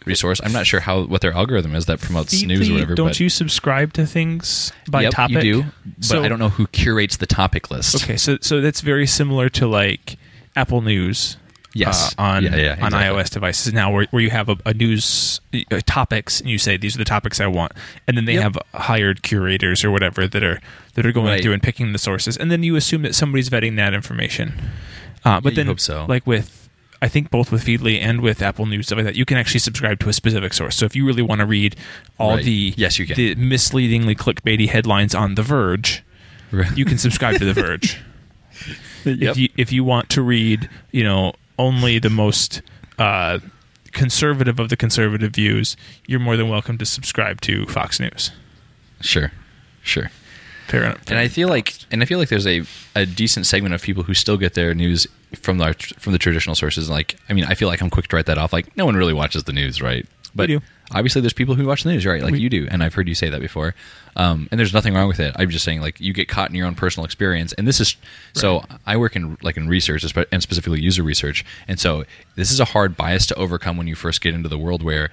resource. 0.06 0.42
I'm 0.44 0.52
not 0.52 0.66
sure 0.66 0.80
how 0.80 1.04
what 1.04 1.22
their 1.22 1.32
algorithm 1.34 1.76
is 1.76 1.86
that 1.86 2.02
promotes 2.02 2.42
news 2.44 2.68
or 2.70 2.74
whatever. 2.74 2.96
don't 2.96 3.20
you 3.20 3.30
subscribe 3.30 3.94
to 3.94 4.06
things 4.08 4.74
by 4.90 5.04
Yep, 5.04 5.12
topic? 5.14 5.44
You 5.44 5.62
do, 5.64 5.66
but 5.98 6.04
So- 6.06 6.24
I 6.24 6.28
don't 6.28 6.40
know 6.40 6.50
who 6.50 6.66
curates 6.68 7.18
the 7.18 7.28
topic 7.28 7.70
list. 7.70 7.96
Okay, 8.04 8.18
so 8.18 8.38
so 8.42 8.60
that's 8.62 8.82
very 8.82 9.06
similar 9.08 9.48
to 9.50 9.68
like 9.68 10.18
Apple 10.56 10.82
News. 10.82 11.38
Yes. 11.74 12.14
uh, 12.18 12.22
on 12.24 12.44
Yeah, 12.44 12.56
yeah, 12.58 12.72
on 12.82 12.88
exactly. 12.94 13.00
iOS 13.24 13.30
devices 13.30 13.72
now, 13.74 13.94
where, 13.94 14.06
where 14.12 14.22
you 14.22 14.30
have 14.30 14.50
a, 14.50 14.58
a 14.66 14.74
news 14.74 15.40
uh, 15.72 15.80
topics 15.86 16.42
and 16.42 16.50
you 16.50 16.58
say 16.58 16.76
these 16.76 16.96
are 16.96 16.98
the 16.98 17.06
topics 17.06 17.40
I 17.40 17.48
want, 17.48 17.72
and 18.08 18.18
then 18.18 18.26
they 18.26 18.34
Yep. 18.34 18.44
have 18.44 18.58
hired 18.74 19.24
curators 19.24 19.86
or 19.86 19.90
whatever 19.90 20.28
that 20.28 20.44
are 20.44 20.60
that 20.96 21.06
are 21.06 21.14
going 21.14 21.28
Right. 21.28 21.42
through 21.42 21.54
and 21.54 21.64
picking 21.64 21.94
the 21.94 21.98
sources, 21.98 22.36
and 22.36 22.52
then 22.52 22.62
you 22.64 22.76
assume 22.76 23.04
that 23.04 23.16
somebody's 23.16 23.50
vetting 23.50 23.78
that 23.78 23.94
information. 23.94 24.54
Uh, 25.24 25.40
but 25.40 25.54
you 25.54 25.56
then, 25.58 25.68
hope 25.68 25.80
so. 25.80 26.06
like 26.10 26.28
with 26.28 26.68
I 27.02 27.08
think 27.08 27.32
both 27.32 27.54
with 27.54 27.64
Feedly 27.66 28.00
and 28.02 28.20
with 28.20 28.42
Apple 28.42 28.66
News 28.66 28.88
stuff 28.88 28.98
like 28.98 29.06
that, 29.06 29.16
you 29.16 29.24
can 29.24 29.38
actually 29.38 29.62
subscribe 29.62 29.98
to 30.02 30.10
a 30.10 30.14
specific 30.14 30.54
source. 30.54 30.76
So 30.76 30.86
if 30.86 30.94
you 30.94 31.06
really 31.06 31.22
want 31.24 31.40
to 31.40 31.46
read 31.46 31.78
all 32.20 32.36
Right. 32.36 32.44
the 32.44 32.74
Yes, 32.76 33.00
you 33.00 33.08
can. 33.08 33.16
the 33.16 33.34
misleadingly 33.36 34.14
clickbaity 34.14 34.68
headlines 34.68 35.16
on 35.16 35.36
The 35.36 35.42
Verge, 35.42 36.04
you 36.76 36.84
can 36.84 36.98
subscribe 36.98 37.38
to 37.40 37.46
The 37.46 37.54
Verge. 37.62 37.98
If 39.06 39.38
you 39.38 39.50
if 39.58 39.72
you 39.72 39.84
want 39.84 40.10
to 40.12 40.22
read, 40.22 40.70
you 40.92 41.04
know, 41.04 41.34
only 41.58 42.00
the 42.00 42.10
most 42.10 42.62
uh, 42.98 43.40
conservative 43.92 44.60
of 44.60 44.70
the 44.70 44.78
conservative 44.78 45.34
views, 45.34 45.76
you're 46.08 46.20
more 46.20 46.38
than 46.38 46.50
welcome 46.50 46.78
to 46.78 46.86
subscribe 46.86 47.42
to 47.42 47.66
Fox 47.66 48.00
News. 48.00 48.32
Sure. 49.02 49.32
Sure. 49.84 50.12
Fair 50.68 50.84
enough. 50.86 51.04
and 51.10 51.20
I 51.20 51.28
feel 51.28 51.50
like 51.50 51.74
and 51.92 52.02
I 52.02 52.06
feel 52.06 52.18
like 52.18 52.30
there's 52.30 52.48
a, 52.48 52.64
a 52.96 53.06
decent 53.06 53.46
segment 53.46 53.76
of 53.76 53.82
people 53.82 54.04
who 54.04 54.14
still 54.14 54.38
get 54.38 54.54
their 54.54 54.74
news 54.74 55.06
from 55.36 55.58
the 55.58 55.74
from 55.98 56.14
the 56.14 56.20
traditional 56.20 56.56
sources. 56.56 56.90
Like, 56.90 57.18
I 57.30 57.34
mean, 57.34 57.44
I 57.46 57.56
feel 57.56 57.68
like 57.68 57.82
I'm 57.82 57.90
quick 57.90 58.08
to 58.08 58.16
write 58.16 58.28
that 58.28 58.38
off. 58.38 58.54
Like, 58.54 58.76
no 58.78 58.86
one 58.86 58.96
really 58.96 59.14
watches 59.14 59.44
the 59.44 59.54
news, 59.54 59.82
right? 59.82 60.06
But 60.34 60.48
do. 60.48 60.62
Obviously, 60.94 61.22
there's 61.22 61.34
people 61.34 61.56
who 61.56 61.66
watch 61.66 61.84
the 61.84 61.92
news, 61.92 62.06
right? 62.06 62.22
Like 62.22 62.34
We- 62.34 62.40
you 62.40 62.50
do, 62.50 62.68
and 62.70 62.84
I've 62.84 62.94
heard 62.94 63.08
you 63.08 63.16
say 63.16 63.30
that 63.30 63.42
before. 63.42 63.74
Um, 64.16 64.48
and 64.52 64.60
there's 64.60 64.74
nothing 64.74 64.94
wrong 64.94 65.08
with 65.08 65.20
it. 65.20 65.34
I'm 65.38 65.50
just 65.50 65.64
saying, 65.64 65.82
like, 65.82 66.00
you 66.00 66.12
get 66.14 66.28
caught 66.28 66.50
in 66.50 66.56
your 66.56 66.68
own 66.68 66.76
personal 66.76 67.06
experience, 67.06 67.54
and 67.54 67.68
this 67.68 67.80
is 67.80 67.96
so. 68.34 68.64
I 68.86 68.98
work 68.98 69.16
in 69.16 69.38
like 69.42 69.58
in 69.58 69.68
research, 69.68 70.04
and 70.32 70.42
specifically 70.44 70.82
user 70.82 71.04
research, 71.04 71.46
and 71.68 71.80
so 71.80 72.06
this 72.36 72.52
is 72.52 72.60
a 72.60 72.66
hard 72.66 72.98
bias 72.98 73.26
to 73.28 73.36
overcome 73.36 73.78
when 73.78 73.88
you 73.88 73.96
first 73.96 74.22
get 74.22 74.34
into 74.34 74.50
the 74.50 74.58
world 74.58 74.84
where 74.84 75.10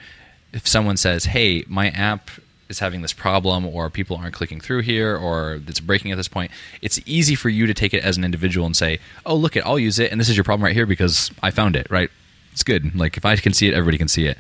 if 0.53 0.67
someone 0.67 0.97
says, 0.97 1.27
"Hey, 1.27 1.65
my 1.69 1.91
app 1.91 2.31
is 2.69 2.81
having 2.81 3.01
this 3.03 3.13
problem 3.13 3.65
or 3.67 3.89
people 3.89 4.17
aren't 4.17 4.35
clicking 4.35 4.61
through 4.61 4.81
here 4.83 5.17
or 5.17 5.61
it's 5.67 5.81
breaking 5.81 6.13
at 6.13 6.17
this 6.17 6.29
point 6.29 6.51
it's 6.83 7.01
easy 7.07 7.35
for 7.35 7.49
you 7.49 7.67
to 7.67 7.73
take 7.73 7.95
it 7.95 8.05
as 8.05 8.19
an 8.19 8.25
individual 8.25 8.67
and 8.67 8.77
say 8.77 8.99
oh 9.25 9.35
look 9.35 9.57
it 9.57 9.65
i'll 9.65 9.79
use 9.79 9.99
it 9.99 10.13
and 10.13 10.21
this 10.21 10.29
is 10.29 10.37
your 10.37 10.45
problem 10.45 10.63
right 10.63 10.75
here 10.75 10.85
because 10.85 11.31
i 11.43 11.51
found 11.51 11.75
it 11.75 11.91
right 11.91 12.11
it's 12.53 12.63
good 12.63 12.95
like 12.95 13.17
if 13.17 13.25
i 13.25 13.35
can 13.37 13.55
see 13.55 13.69
it 13.69 13.73
everybody 13.73 13.97
can 13.97 14.07
see 14.09 14.27
it 14.27 14.37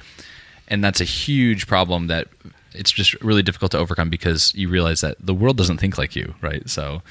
and 0.69 0.85
that's 0.85 1.01
a 1.01 1.05
huge 1.05 1.67
problem 1.67 2.07
that 2.07 2.29
it's 2.75 2.93
just 2.93 3.15
really 3.23 3.43
difficult 3.43 3.73
to 3.73 3.79
overcome 3.79 4.11
because 4.11 4.55
you 4.55 4.69
realize 4.69 5.01
that 5.01 5.17
the 5.19 5.35
world 5.35 5.57
doesn't 5.57 5.79
think 5.79 5.99
like 5.99 6.15
you 6.15 6.35
right? 6.41 6.69
So 6.69 7.03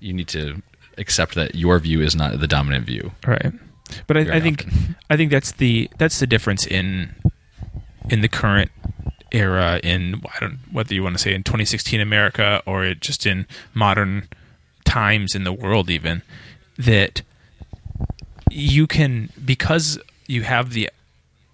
you 0.00 0.12
need 0.12 0.28
to 0.28 0.62
accept 0.98 1.34
that 1.36 1.54
your 1.54 1.78
view 1.78 2.00
is 2.00 2.14
not 2.14 2.38
the 2.40 2.46
dominant 2.46 2.84
view. 2.84 3.12
Right. 3.26 3.52
But 4.06 4.16
I, 4.16 4.36
I 4.36 4.40
think 4.40 4.66
often. 4.66 4.96
i 5.08 5.16
think 5.16 5.30
that's 5.30 5.52
the 5.52 5.88
that's 5.96 6.18
the 6.20 6.26
difference 6.26 6.66
in 6.66 7.14
in 8.10 8.20
the 8.20 8.28
current 8.28 8.70
era 9.32 9.80
in 9.82 10.22
i 10.34 10.40
don't 10.40 10.58
whether 10.70 10.94
you 10.94 11.02
want 11.02 11.14
to 11.14 11.22
say 11.22 11.34
in 11.34 11.42
2016 11.42 12.00
america 12.00 12.62
or 12.66 12.84
it 12.84 13.00
just 13.00 13.26
in 13.26 13.46
modern 13.74 14.28
times 14.84 15.34
in 15.34 15.44
the 15.44 15.52
world 15.52 15.90
even 15.90 16.22
that 16.78 17.22
you 18.50 18.86
can 18.86 19.30
because 19.44 19.98
you 20.26 20.42
have 20.42 20.72
the 20.72 20.90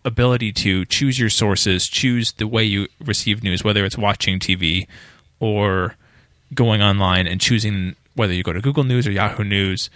ability 0.04 0.52
to 0.52 0.84
choose 0.84 1.18
your 1.18 1.30
sources 1.30 1.88
choose 1.88 2.32
the 2.32 2.46
way 2.46 2.62
you 2.62 2.86
receive 3.00 3.42
news 3.42 3.64
whether 3.64 3.84
it's 3.84 3.96
watching 3.96 4.38
tv 4.38 4.86
or 5.40 5.96
going 6.54 6.82
online 6.82 7.26
and 7.26 7.40
choosing 7.40 7.96
whether 8.14 8.32
you 8.32 8.42
go 8.42 8.52
to 8.52 8.60
Google 8.60 8.84
News 8.84 9.06
or 9.06 9.10
Yahoo 9.10 9.44
News 9.44 9.90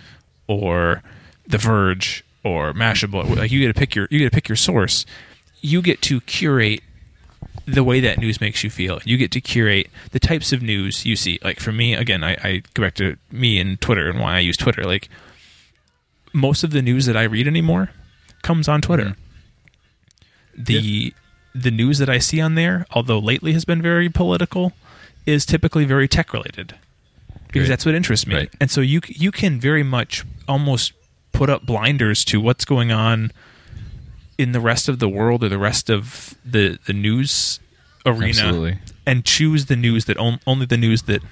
or 0.47 1.03
The 1.47 1.59
Verge 1.59 2.25
or 2.44 2.73
Mashable. 2.73 3.37
Like 3.37 3.51
you 3.51 3.61
get 3.61 3.68
to 3.68 3.79
pick 3.79 3.94
your 3.94 4.09
you 4.11 4.18
get 4.18 4.27
to 4.27 4.35
pick 4.35 4.49
your 4.49 4.57
source. 4.57 5.07
You 5.61 5.83
get 5.83 6.03
to 6.03 6.21
curate 6.23 6.83
the 7.66 7.85
way 7.85 8.01
that 8.01 8.18
news 8.18 8.40
makes 8.40 8.64
you 8.64 8.71
feel. 8.71 9.01
You 9.05 9.16
get 9.16 9.31
to 9.33 9.40
curate 9.40 9.90
the 10.12 10.21
types 10.21 10.53
of 10.53 10.62
news 10.62 11.05
you 11.05 11.16
see. 11.16 11.38
Like 11.42 11.61
for 11.61 11.73
me, 11.73 11.94
again, 11.94 12.25
I, 12.25 12.33
I 12.42 12.62
go 12.75 12.83
back 12.83 12.94
to 12.94 13.16
me 13.31 13.59
and 13.59 13.81
Twitter 13.81 14.09
and 14.09 14.21
why 14.21 14.37
I 14.37 14.40
use 14.40 14.57
Twitter. 14.57 14.85
Like 14.85 15.09
most 16.33 16.64
of 16.64 16.71
the 16.71 16.83
news 16.83 17.07
that 17.07 17.16
I 17.16 17.25
read 17.25 17.47
anymore 17.47 17.90
comes 18.42 18.68
on 18.68 18.81
Twitter. 18.81 19.05
Mm-hmm. 19.05 19.27
The 20.59 21.14
the 21.55 21.71
news 21.71 21.99
that 21.99 22.09
I 22.11 22.18
see 22.18 22.40
on 22.40 22.55
there, 22.55 22.87
although 22.90 23.18
lately 23.18 23.53
has 23.53 23.64
been 23.64 23.81
very 23.83 24.09
political, 24.09 24.73
is 25.27 25.47
typically 25.47 25.85
very 25.85 26.07
tech 26.09 26.33
related 26.33 26.75
because 27.47 27.62
Right. 27.62 27.68
that's 27.68 27.87
what 27.87 27.94
interests 27.94 28.27
me. 28.27 28.35
Right. 28.35 28.51
And 28.61 28.71
so 28.71 28.81
you 28.81 29.01
you 29.07 29.31
can 29.31 29.59
very 29.61 29.83
much 29.83 30.25
almost 30.47 30.92
put 31.33 31.49
up 31.49 31.64
blinders 31.64 32.25
to 32.27 32.40
what's 32.40 32.64
going 32.64 32.90
on 32.92 33.31
in 34.37 34.53
the 34.53 34.61
rest 34.61 34.88
of 34.88 34.99
the 34.99 35.09
world 35.09 35.42
or 35.42 35.49
the 35.49 35.59
rest 35.59 35.88
of 35.90 36.35
the 36.44 36.79
the 36.87 36.92
news 36.92 37.61
arena 38.07 38.29
Absolutely. 38.42 38.79
and 39.07 39.25
choose 39.25 39.66
the 39.66 39.77
news 39.77 40.05
that 40.07 40.16
on, 40.18 40.40
only 40.47 40.66
the 40.66 40.77
news 40.77 41.03
that 41.03 41.23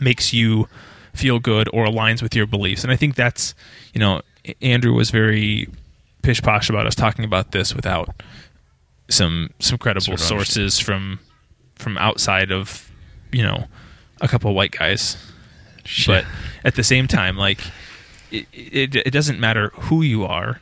makes 0.00 0.32
you 0.32 0.68
feel 1.14 1.38
good 1.38 1.68
or 1.72 1.86
aligns 1.86 2.22
with 2.22 2.34
your 2.34 2.46
beliefs. 2.46 2.82
And 2.82 2.92
I 2.92 2.96
think 2.96 3.14
that's, 3.14 3.54
you 3.92 4.00
know, 4.00 4.22
Andrew 4.62 4.94
was 4.94 5.10
very 5.10 5.68
pish 6.22 6.40
posh 6.40 6.70
about 6.70 6.86
us 6.86 6.94
talking 6.94 7.24
about 7.24 7.52
this 7.52 7.74
without 7.74 8.22
some 9.10 9.50
some 9.58 9.78
credible 9.78 10.16
Sort 10.16 10.20
of 10.20 10.26
sources 10.26 10.78
from 10.78 11.18
from 11.74 11.98
outside 11.98 12.50
of, 12.50 12.90
you 13.32 13.42
know, 13.42 13.66
a 14.20 14.28
couple 14.28 14.50
of 14.50 14.56
white 14.56 14.70
guys. 14.70 15.16
But 16.06 16.24
at 16.64 16.76
the 16.76 16.84
same 16.84 17.08
time, 17.08 17.36
like 17.36 17.60
it, 18.30 18.46
it, 18.52 18.96
it 18.96 19.10
doesn't 19.10 19.40
matter 19.40 19.70
who 19.74 20.02
you 20.02 20.24
are 20.24 20.60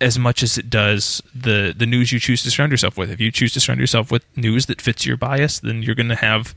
as 0.00 0.18
much 0.18 0.42
as 0.42 0.58
it 0.58 0.68
does 0.70 1.22
the 1.34 1.74
the 1.76 1.86
news 1.86 2.12
you 2.12 2.20
choose 2.20 2.42
to 2.42 2.50
surround 2.50 2.72
yourself 2.72 2.96
with. 2.98 3.10
If 3.10 3.20
you 3.20 3.30
choose 3.30 3.52
to 3.54 3.60
surround 3.60 3.80
yourself 3.80 4.10
with 4.10 4.24
news 4.36 4.66
that 4.66 4.80
fits 4.80 5.06
your 5.06 5.16
bias, 5.16 5.60
then 5.60 5.82
you're 5.82 5.94
going 5.94 6.08
to 6.08 6.16
have, 6.16 6.54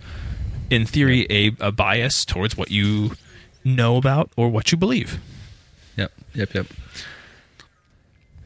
in 0.69 0.85
theory, 0.85 1.27
a, 1.29 1.51
a 1.59 1.71
bias 1.71 2.25
towards 2.25 2.57
what 2.57 2.71
you 2.71 3.11
know 3.63 3.97
about 3.97 4.31
or 4.35 4.49
what 4.49 4.71
you 4.71 4.77
believe. 4.77 5.19
Yep. 5.97 6.11
Yep. 6.33 6.53
Yep. 6.53 6.67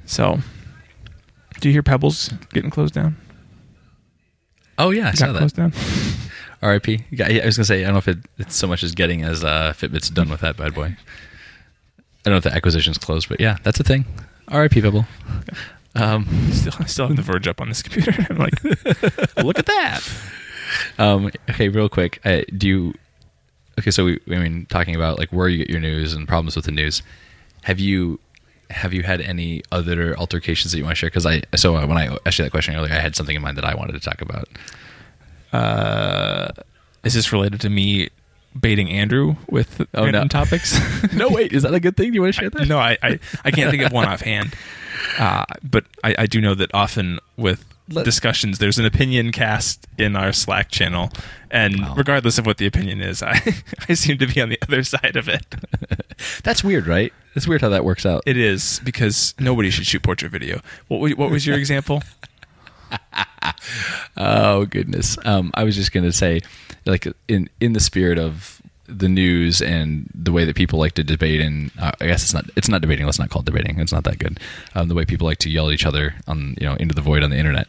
So, 0.06 0.40
do 1.60 1.70
you 1.70 1.74
hear 1.74 1.84
Pebbles 1.84 2.30
getting 2.54 2.70
closed 2.70 2.94
down? 2.94 3.16
Oh 4.78 4.90
yeah, 4.92 5.10
I 5.10 5.12
saw 5.14 5.32
that. 5.32 5.40
closed 5.40 5.56
down. 5.56 5.74
R.I.P. 6.62 7.06
Yeah, 7.12 7.28
I 7.28 7.46
was 7.46 7.58
gonna 7.58 7.66
say 7.66 7.82
I 7.82 7.86
don't 7.86 7.94
know 7.94 7.98
if 8.00 8.08
it, 8.08 8.18
it's 8.38 8.56
so 8.56 8.68
much 8.68 8.82
as 8.84 8.94
getting 8.96 9.24
as 9.24 9.44
uh, 9.44 9.74
Fitbit's 9.78 10.10
done 10.10 10.30
with 10.30 10.42
that 10.42 10.58
bad 10.58 10.74
boy. 10.74 10.86
I 10.88 12.30
don't 12.30 12.34
know 12.34 12.38
if 12.38 12.44
the 12.44 12.54
acquisition's 12.54 12.98
closed, 12.98 13.30
but 13.30 13.40
yeah, 13.40 13.58
that's 13.64 13.80
a 13.80 13.84
thing. 13.84 14.06
R.I.P. 14.48 14.82
Pebble. 14.82 15.06
Um, 15.96 16.26
Still, 16.52 16.72
still 16.88 17.08
have 17.08 17.16
the 17.16 17.22
Verge 17.22 17.48
up 17.48 17.62
on 17.62 17.70
this 17.70 17.82
computer. 17.82 18.14
I'm 18.30 18.38
like, 18.38 18.62
look 19.38 19.60
at 19.60 19.66
that. 19.66 20.02
um, 20.98 21.32
okay, 21.50 21.70
real 21.70 21.88
quick, 21.88 22.20
uh, 22.26 22.42
do 22.58 22.68
you? 22.68 22.94
Okay, 23.80 23.92
so 23.92 24.06
we, 24.06 24.20
I 24.28 24.40
mean, 24.40 24.66
talking 24.70 24.96
about 24.96 25.18
like 25.20 25.30
where 25.30 25.48
you 25.48 25.58
get 25.60 25.70
your 25.70 25.80
news 25.80 26.14
and 26.14 26.28
problems 26.28 26.56
with 26.56 26.66
the 26.66 26.72
news. 26.72 27.02
Have 27.64 27.80
you 27.80 28.20
have 28.70 28.94
you 28.94 29.04
had 29.04 29.22
any 29.22 29.62
other 29.72 30.18
altercations 30.18 30.72
that 30.72 30.78
you 30.78 30.84
want 30.84 30.96
to 30.96 31.00
share? 31.00 31.10
Because 31.10 31.26
I 31.26 31.42
so 31.56 31.76
uh, 31.78 31.86
when 31.88 31.98
I 31.98 32.18
asked 32.26 32.40
you 32.40 32.46
that 32.46 32.52
question 32.52 32.76
earlier, 32.76 32.94
I 32.94 33.00
had 33.00 33.16
something 33.16 33.36
in 33.36 33.42
mind 33.42 33.58
that 33.58 33.66
I 33.66 33.76
wanted 33.76 33.94
to 33.94 34.00
talk 34.00 34.22
about. 34.22 34.48
Uh, 35.54 36.52
is 37.04 37.14
this 37.14 37.32
related 37.32 37.62
to 37.62 37.70
me 37.70 38.10
baiting 38.60 38.90
Andrew 38.90 39.36
with 39.50 39.82
Oh, 39.94 40.04
random 40.04 40.24
no. 40.24 40.28
topics? 40.28 40.78
no, 41.14 41.30
wait, 41.30 41.54
is 41.54 41.64
that 41.64 41.74
a 41.74 41.80
good 41.80 41.96
thing? 41.98 42.12
Do 42.12 42.16
you 42.16 42.22
want 42.22 42.34
to 42.36 42.40
share 42.42 42.50
that? 42.50 42.68
no, 42.68 42.78
I, 42.80 42.98
I, 43.04 43.20
I 43.44 43.52
can't 43.52 43.70
think 43.70 43.84
of 43.84 43.92
one 43.92 44.08
offhand. 44.10 44.56
Uh, 45.20 45.46
but 45.64 45.86
I, 46.04 46.16
I 46.20 46.26
do 46.26 46.42
know 46.42 46.56
that 46.56 46.74
often 46.74 47.20
with 47.38 47.64
Let- 47.90 48.06
discussions, 48.06 48.58
there's 48.58 48.80
an 48.80 48.86
opinion 48.86 49.32
cast 49.32 49.86
in 49.98 50.16
our 50.16 50.34
Slack 50.34 50.70
channel, 50.72 51.12
and 51.52 51.80
Wow. 51.82 51.94
regardless 51.96 52.38
of 52.40 52.46
what 52.46 52.58
the 52.58 52.66
opinion 52.66 53.00
is, 53.02 53.22
I, 53.24 53.40
I 53.88 53.94
seem 53.94 54.18
to 54.18 54.28
be 54.28 54.42
on 54.42 54.50
the 54.50 54.60
other 54.64 54.84
side 54.84 55.16
of 55.16 55.28
it. 55.30 55.46
That's 56.44 56.64
weird, 56.64 56.88
right? 56.88 57.14
It's 57.36 57.48
weird 57.48 57.62
how 57.62 57.70
that 57.70 57.86
works 57.86 58.06
out. 58.06 58.24
It 58.26 58.38
is 58.38 58.80
because 58.84 59.34
nobody 59.40 59.70
should 59.70 59.86
shoot 59.86 60.02
portrait 60.02 60.32
video. 60.32 60.62
What, 60.88 61.18
what 61.18 61.30
was 61.30 61.46
your 61.46 61.58
example? 61.58 62.02
Oh 64.18 64.66
goodness. 64.66 65.18
Um, 65.26 65.52
I 65.54 65.64
was 65.64 65.76
just 65.76 65.92
gonna 65.92 66.12
say, 66.12 66.42
like 66.86 67.08
in 67.28 67.50
in 67.60 67.74
the 67.74 67.80
spirit 67.80 68.18
of 68.18 68.55
the 68.88 69.10
news 69.10 69.62
and 69.62 70.10
the 70.14 70.32
way 70.32 70.46
that 70.46 70.56
people 70.56 70.80
like 70.80 70.94
to 70.94 71.04
debate, 71.04 71.42
and 71.42 71.72
uh, 71.80 71.92
I 72.00 72.08
guess 72.08 72.24
it's 72.24 72.34
not 72.34 72.46
it's 72.56 72.70
not 72.70 72.82
debating. 72.82 73.06
Let's 73.06 73.20
not 73.20 73.30
call 73.30 73.42
it 73.42 73.46
debating. 73.46 73.80
It's 73.80 73.92
not 73.92 74.04
that 74.04 74.20
good. 74.20 74.40
Um, 74.74 74.88
the 74.88 74.96
way 74.96 75.06
people 75.06 75.26
like 75.26 75.40
to 75.40 75.50
yell 75.50 75.68
at 75.68 75.74
each 75.74 75.86
other 75.86 76.16
on 76.28 76.56
you 76.60 76.68
know 76.68 76.76
into 76.76 76.96
the 76.96 77.02
void 77.02 77.24
on 77.24 77.30
the 77.30 77.38
internet. 77.38 77.68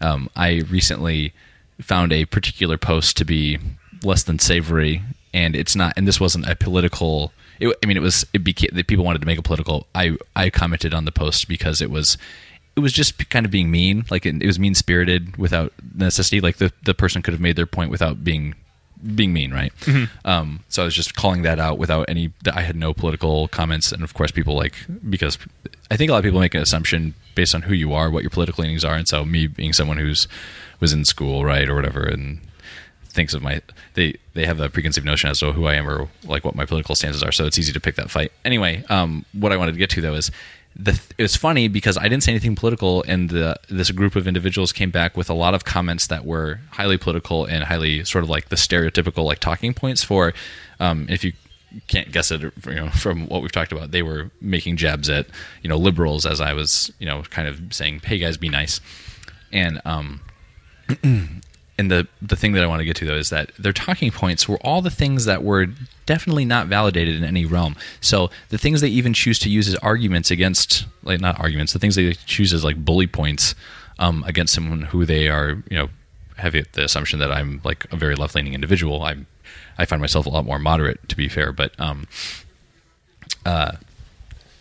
Um, 0.00 0.28
I 0.34 0.62
recently 0.68 1.32
found 1.80 2.12
a 2.12 2.24
particular 2.24 2.76
post 2.76 3.16
to 3.18 3.24
be 3.24 3.58
less 4.02 4.24
than 4.24 4.38
savory, 4.38 5.02
and 5.32 5.54
it's 5.54 5.76
not. 5.76 5.94
And 5.96 6.06
this 6.06 6.20
wasn't 6.20 6.48
a 6.48 6.56
political. 6.56 7.32
It, 7.60 7.76
I 7.82 7.86
mean, 7.86 7.96
it 7.96 8.02
was. 8.02 8.26
It 8.32 8.42
became 8.44 8.70
that 8.72 8.86
people 8.86 9.04
wanted 9.04 9.20
to 9.20 9.26
make 9.26 9.38
a 9.38 9.42
political. 9.42 9.86
I 9.94 10.16
I 10.34 10.50
commented 10.50 10.92
on 10.92 11.04
the 11.04 11.12
post 11.12 11.48
because 11.48 11.80
it 11.80 11.90
was 11.90 12.18
it 12.76 12.80
was 12.80 12.92
just 12.92 13.28
kind 13.30 13.44
of 13.44 13.52
being 13.52 13.70
mean 13.70 14.04
like 14.10 14.24
it, 14.24 14.42
it 14.42 14.46
was 14.46 14.58
mean 14.58 14.74
spirited 14.74 15.36
without 15.36 15.72
necessity 15.94 16.40
like 16.40 16.56
the, 16.56 16.72
the 16.84 16.94
person 16.94 17.22
could 17.22 17.34
have 17.34 17.40
made 17.40 17.56
their 17.56 17.66
point 17.66 17.90
without 17.90 18.24
being 18.24 18.54
being 19.14 19.32
mean, 19.32 19.52
right? 19.52 19.72
Um, 20.24 20.60
so 20.68 20.82
I 20.82 20.84
was 20.84 20.94
just 20.94 21.14
calling 21.14 21.42
that 21.42 21.58
out 21.58 21.78
without 21.78 22.08
any. 22.08 22.32
I 22.52 22.62
had 22.62 22.76
no 22.76 22.94
political 22.94 23.48
comments, 23.48 23.92
and 23.92 24.02
of 24.02 24.14
course, 24.14 24.30
people 24.30 24.54
like 24.54 24.74
because 25.08 25.38
I 25.90 25.96
think 25.96 26.10
a 26.10 26.12
lot 26.12 26.18
of 26.18 26.24
people 26.24 26.40
make 26.40 26.54
an 26.54 26.62
assumption 26.62 27.14
based 27.34 27.54
on 27.54 27.62
who 27.62 27.74
you 27.74 27.92
are, 27.92 28.10
what 28.10 28.22
your 28.22 28.30
political 28.30 28.62
leanings 28.62 28.84
are, 28.84 28.94
and 28.94 29.08
so 29.08 29.24
me 29.24 29.46
being 29.46 29.72
someone 29.72 29.98
who's 29.98 30.28
was 30.80 30.92
in 30.92 31.04
school, 31.04 31.44
right, 31.44 31.68
or 31.68 31.74
whatever, 31.74 32.02
and 32.02 32.40
thinks 33.12 33.34
of 33.34 33.42
my 33.42 33.60
they 33.94 34.16
they 34.34 34.46
have 34.46 34.58
a 34.60 34.68
preconceived 34.68 35.06
notion 35.06 35.28
as 35.30 35.40
to 35.40 35.52
who 35.52 35.66
I 35.66 35.74
am 35.74 35.88
or 35.88 36.08
like 36.24 36.44
what 36.44 36.54
my 36.54 36.64
political 36.64 36.94
stances 36.94 37.22
are. 37.22 37.32
So 37.32 37.44
it's 37.46 37.58
easy 37.58 37.72
to 37.72 37.80
pick 37.80 37.96
that 37.96 38.10
fight. 38.10 38.32
Anyway, 38.44 38.84
um, 38.88 39.24
what 39.32 39.52
I 39.52 39.56
wanted 39.56 39.72
to 39.72 39.78
get 39.78 39.90
to 39.90 40.00
though 40.00 40.14
is 40.14 40.30
the 40.74 41.00
it 41.18 41.22
was 41.22 41.36
funny 41.36 41.68
because 41.68 41.98
I 41.98 42.04
didn't 42.04 42.22
say 42.22 42.32
anything 42.32 42.54
political, 42.54 43.02
and 43.06 43.30
the 43.30 43.56
this 43.68 43.90
group 43.90 44.16
of 44.16 44.26
individuals 44.26 44.72
came 44.72 44.90
back 44.90 45.16
with 45.16 45.28
a 45.28 45.34
lot 45.34 45.54
of 45.54 45.64
comments 45.64 46.06
that 46.06 46.24
were 46.24 46.60
highly 46.70 46.96
political 46.96 47.44
and 47.44 47.64
highly 47.64 48.04
sort 48.04 48.24
of 48.24 48.30
like 48.30 48.48
the 48.48 48.56
stereotypical 48.56 49.24
like 49.24 49.38
talking 49.38 49.74
points 49.74 50.02
for 50.02 50.32
um, 50.80 51.06
if 51.08 51.24
you 51.24 51.32
can't 51.88 52.12
guess 52.12 52.30
it 52.30 52.42
you 52.66 52.74
know 52.74 52.90
from 52.90 53.26
what 53.28 53.40
we've 53.40 53.52
talked 53.52 53.72
about 53.72 53.92
they 53.92 54.02
were 54.02 54.30
making 54.42 54.76
jabs 54.76 55.08
at 55.08 55.26
you 55.62 55.70
know 55.70 55.78
liberals 55.78 56.26
as 56.26 56.38
i 56.38 56.52
was 56.52 56.92
you 56.98 57.06
know 57.06 57.22
kind 57.30 57.48
of 57.48 57.58
saying 57.70 57.98
hey 58.04 58.18
guys 58.18 58.36
be 58.36 58.50
nice. 58.50 58.80
And 59.50 59.80
um 59.84 60.20
and 61.78 61.90
the 61.90 62.06
the 62.20 62.36
thing 62.36 62.52
that 62.52 62.62
I 62.62 62.66
want 62.66 62.80
to 62.80 62.84
get 62.84 62.96
to 62.96 63.06
though 63.06 63.16
is 63.16 63.30
that 63.30 63.52
their 63.58 63.72
talking 63.72 64.10
points 64.10 64.48
were 64.48 64.58
all 64.58 64.82
the 64.82 64.90
things 64.90 65.24
that 65.24 65.42
were 65.42 65.66
definitely 66.06 66.44
not 66.44 66.66
validated 66.66 67.16
in 67.16 67.24
any 67.24 67.44
realm. 67.44 67.76
So 68.00 68.30
the 68.48 68.58
things 68.58 68.80
they 68.80 68.88
even 68.88 69.12
choose 69.12 69.38
to 69.40 69.50
use 69.50 69.68
as 69.68 69.76
arguments 69.76 70.30
against, 70.30 70.86
like 71.02 71.20
not 71.20 71.38
arguments, 71.38 71.72
the 71.72 71.78
things 71.78 71.94
they 71.94 72.12
choose 72.12 72.52
as 72.52 72.64
like 72.64 72.84
bully 72.84 73.06
points 73.06 73.54
um, 73.98 74.24
against 74.26 74.54
someone 74.54 74.82
who 74.82 75.04
they 75.04 75.28
are, 75.28 75.62
you 75.70 75.78
know, 75.78 75.88
have 76.36 76.52
the 76.52 76.84
assumption 76.84 77.18
that 77.20 77.30
I'm 77.30 77.60
like 77.64 77.86
a 77.92 77.96
very 77.96 78.16
left 78.16 78.34
leaning 78.34 78.54
individual. 78.54 79.02
I'm 79.02 79.26
I 79.78 79.84
find 79.84 80.00
myself 80.00 80.26
a 80.26 80.30
lot 80.30 80.44
more 80.44 80.58
moderate, 80.58 81.08
to 81.08 81.16
be 81.16 81.28
fair, 81.28 81.52
but 81.52 81.78
um, 81.78 82.06
uh, 83.46 83.72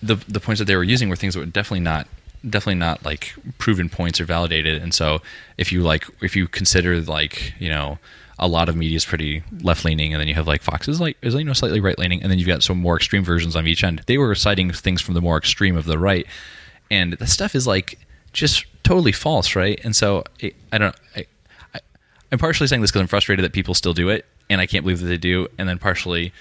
the 0.02 0.16
the 0.16 0.40
points 0.40 0.60
that 0.60 0.66
they 0.66 0.76
were 0.76 0.84
using 0.84 1.10
were 1.10 1.16
things 1.16 1.34
that 1.34 1.40
were 1.40 1.46
definitely 1.46 1.82
not 1.82 2.08
definitely 2.48 2.76
not 2.76 3.06
like 3.06 3.36
proven 3.58 3.90
points 3.90 4.20
or 4.20 4.26
validated. 4.26 4.82
And 4.82 4.94
so 4.94 5.22
if 5.58 5.72
you 5.72 5.82
like 5.82 6.06
if 6.22 6.36
you 6.36 6.48
consider 6.48 7.02
like 7.02 7.54
you 7.60 7.70
know 7.70 8.00
a 8.42 8.48
lot 8.48 8.68
of 8.68 8.76
media 8.76 8.98
is 8.98 9.06
pretty 9.06 9.44
left 9.62 9.86
leaning, 9.86 10.14
and 10.14 10.20
then 10.20 10.28
you 10.28 10.34
have 10.34 10.48
like 10.48 10.64
Fox 10.64 10.88
is 10.88 11.00
like 11.00 11.16
is 11.22 11.36
you 11.36 11.44
know 11.44 11.54
slightly 11.54 11.80
right 11.80 11.98
leaning, 12.00 12.22
and 12.22 12.32
then 12.32 12.40
you've 12.40 12.48
got 12.48 12.64
some 12.64 12.80
more 12.80 12.98
extreme 12.98 13.24
versions 13.24 13.56
on 13.56 13.68
each 13.68 13.84
end. 13.84 14.02
They 14.08 14.18
were 14.18 14.34
citing 14.34 14.72
things 14.72 15.02
from 15.02 15.14
the 15.14 15.22
more 15.22 15.38
extreme 15.38 15.78
of 15.78 15.86
the 15.86 16.00
right, 16.00 16.26
and 16.90 17.14
the 17.14 17.28
stuff 17.28 17.54
is 17.54 17.68
like 17.68 18.00
just 18.34 18.66
totally 18.84 19.12
false, 19.12 19.56
right? 19.56 19.80
And 19.84 19.96
so 19.96 20.24
I 20.74 20.78
don't. 20.78 20.96
I, 21.16 21.26
I, 21.76 21.80
I'm 22.32 22.40
partially 22.40 22.68
saying 22.68 22.82
this 22.82 22.92
because 22.92 23.02
I'm 23.02 23.08
frustrated 23.08 23.46
that 23.46 23.54
people 23.54 23.76
still 23.76 23.94
do 23.94 24.10
it, 24.10 24.26
and 24.50 24.60
I 24.60 24.66
can't 24.66 24.84
believe 24.84 25.00
that 25.02 25.08
they 25.08 25.18
do, 25.18 25.48
and 25.60 25.70
then 25.70 25.78
partially 25.78 26.34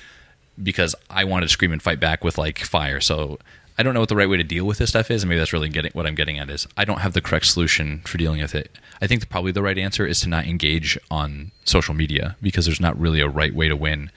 because 0.63 0.95
I 1.09 1.25
wanted 1.25 1.47
to 1.47 1.53
scream 1.53 1.73
and 1.73 1.83
fight 1.83 2.01
back 2.01 2.25
with 2.25 2.39
like 2.39 2.59
fire. 2.61 3.01
So 3.01 3.39
I 3.81 3.83
don't 3.83 3.95
know 3.95 4.01
what 4.01 4.11
the 4.11 4.17
right 4.17 4.29
way 4.29 4.37
to 4.37 4.45
deal 4.45 4.67
with 4.67 4.77
this 4.77 4.91
stuff 4.91 5.11
is, 5.11 5.23
and 5.23 5.31
maybe 5.31 5.39
that's 5.39 5.55
really 5.55 5.71
getting 5.71 5.91
what 5.93 6.07
I'm 6.07 6.15
getting 6.15 6.39
at 6.39 6.51
is 6.51 6.67
I 6.77 6.85
don't 6.85 6.99
have 7.01 7.15
the 7.15 7.23
correct 7.23 7.47
solution 7.47 8.03
for 8.05 8.19
dealing 8.19 8.43
with 8.43 8.55
it. 8.55 8.71
I 9.01 9.07
think 9.07 9.27
probably 9.31 9.53
the 9.53 9.63
right 9.63 9.79
answer 9.79 10.07
is 10.07 10.21
to 10.21 10.29
not 10.29 10.45
engage 10.47 10.99
on 11.11 11.51
social 11.65 11.95
media 11.95 12.37
because 12.43 12.67
there's 12.67 12.81
not 12.81 13.01
really 13.01 13.21
a 13.21 13.29
right 13.29 13.55
way 13.55 13.69
to 13.69 13.75
win. 13.77 14.11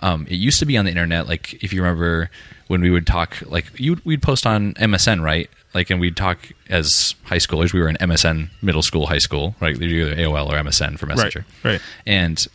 Um, 0.00 0.26
it 0.28 0.34
used 0.36 0.58
to 0.60 0.66
be 0.66 0.76
on 0.76 0.84
the 0.84 0.90
internet, 0.90 1.26
like 1.26 1.54
if 1.64 1.72
you 1.72 1.80
remember 1.82 2.30
when 2.66 2.82
we 2.82 2.90
would 2.90 3.06
talk, 3.06 3.38
like 3.46 3.66
you 3.80 3.96
we'd 4.04 4.22
post 4.22 4.46
on 4.46 4.74
MSN, 4.74 5.22
right? 5.22 5.48
Like, 5.74 5.90
and 5.90 6.00
we'd 6.00 6.16
talk 6.16 6.38
as 6.68 7.14
high 7.24 7.36
schoolers. 7.38 7.72
We 7.72 7.80
were 7.80 7.88
in 7.88 7.96
MSN, 7.96 8.50
middle 8.62 8.82
school, 8.82 9.06
high 9.06 9.18
school, 9.18 9.54
right? 9.60 9.74
Either 9.80 10.14
AOL 10.16 10.48
or 10.50 10.56
MSN 10.56 10.98
for 10.98 11.06
Messenger, 11.06 11.44
Right, 11.64 11.72
right. 11.72 11.80
and 12.06 12.46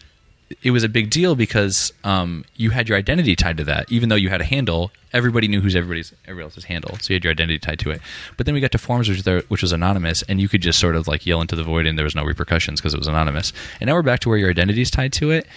it 0.62 0.72
was 0.72 0.84
a 0.84 0.90
big 0.90 1.10
deal 1.10 1.36
because 1.36 1.94
um, 2.04 2.46
you 2.56 2.70
had 2.70 2.90
your 2.90 2.98
identity 2.98 3.36
tied 3.36 3.58
to 3.58 3.64
that. 3.66 3.92
Even 3.92 4.10
though 4.10 4.16
you 4.16 4.30
had 4.30 4.42
a 4.42 4.46
handle, 4.46 4.92
everybody 5.12 5.48
knew 5.48 5.62
who's 5.62 5.76
everybody's 5.76 6.14
everybody 6.26 6.44
else's 6.44 6.66
handle, 6.66 6.98
so 7.00 7.14
you 7.14 7.16
had 7.16 7.24
your 7.24 7.32
identity 7.32 7.60
tied 7.60 7.80
to 7.80 7.92
it. 7.92 8.02
But 8.38 8.46
then 8.46 8.54
we 8.54 8.62
got 8.62 8.72
to 8.74 8.78
forums, 8.78 9.10
which, 9.10 9.24
there, 9.24 9.42
which 9.48 9.62
was 9.62 9.72
anonymous, 9.72 10.24
and 10.24 10.40
you 10.40 10.50
could 10.50 10.62
just 10.62 10.80
sort 10.80 10.96
of 10.96 11.08
like 11.08 11.26
yell 11.26 11.42
into 11.42 11.56
the 11.56 11.64
void, 11.64 11.86
and 11.86 11.98
there 11.98 12.04
was 12.04 12.16
no 12.16 12.24
repercussions 12.24 12.80
because 12.80 12.94
it 12.94 13.00
was 13.00 13.08
anonymous. 13.08 13.54
And 13.80 13.88
now 13.88 13.94
we're 13.94 14.02
back 14.02 14.20
to 14.22 14.30
where 14.30 14.38
your 14.38 14.50
identity 14.50 14.82
is 14.82 14.92
tied 14.92 15.14
to 15.14 15.32
it, 15.32 15.48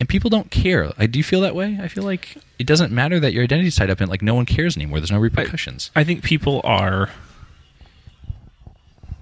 and 0.00 0.08
people 0.08 0.30
don't 0.30 0.50
care. 0.50 0.92
I, 0.98 1.06
do 1.06 1.18
you 1.18 1.24
feel 1.24 1.40
that 1.40 1.54
way? 1.54 1.78
I 1.80 1.88
feel 1.88 2.04
like 2.04 2.36
it 2.58 2.66
doesn't 2.66 2.92
matter 2.92 3.18
that 3.20 3.32
your 3.32 3.44
identity 3.44 3.68
is 3.68 3.76
tied 3.76 3.90
up 3.90 4.00
in. 4.00 4.08
Like 4.08 4.22
no 4.22 4.34
one 4.34 4.46
cares 4.46 4.76
anymore. 4.76 5.00
There's 5.00 5.10
no 5.10 5.18
repercussions. 5.18 5.90
I 5.96 6.04
think 6.04 6.22
people 6.22 6.60
are 6.64 7.10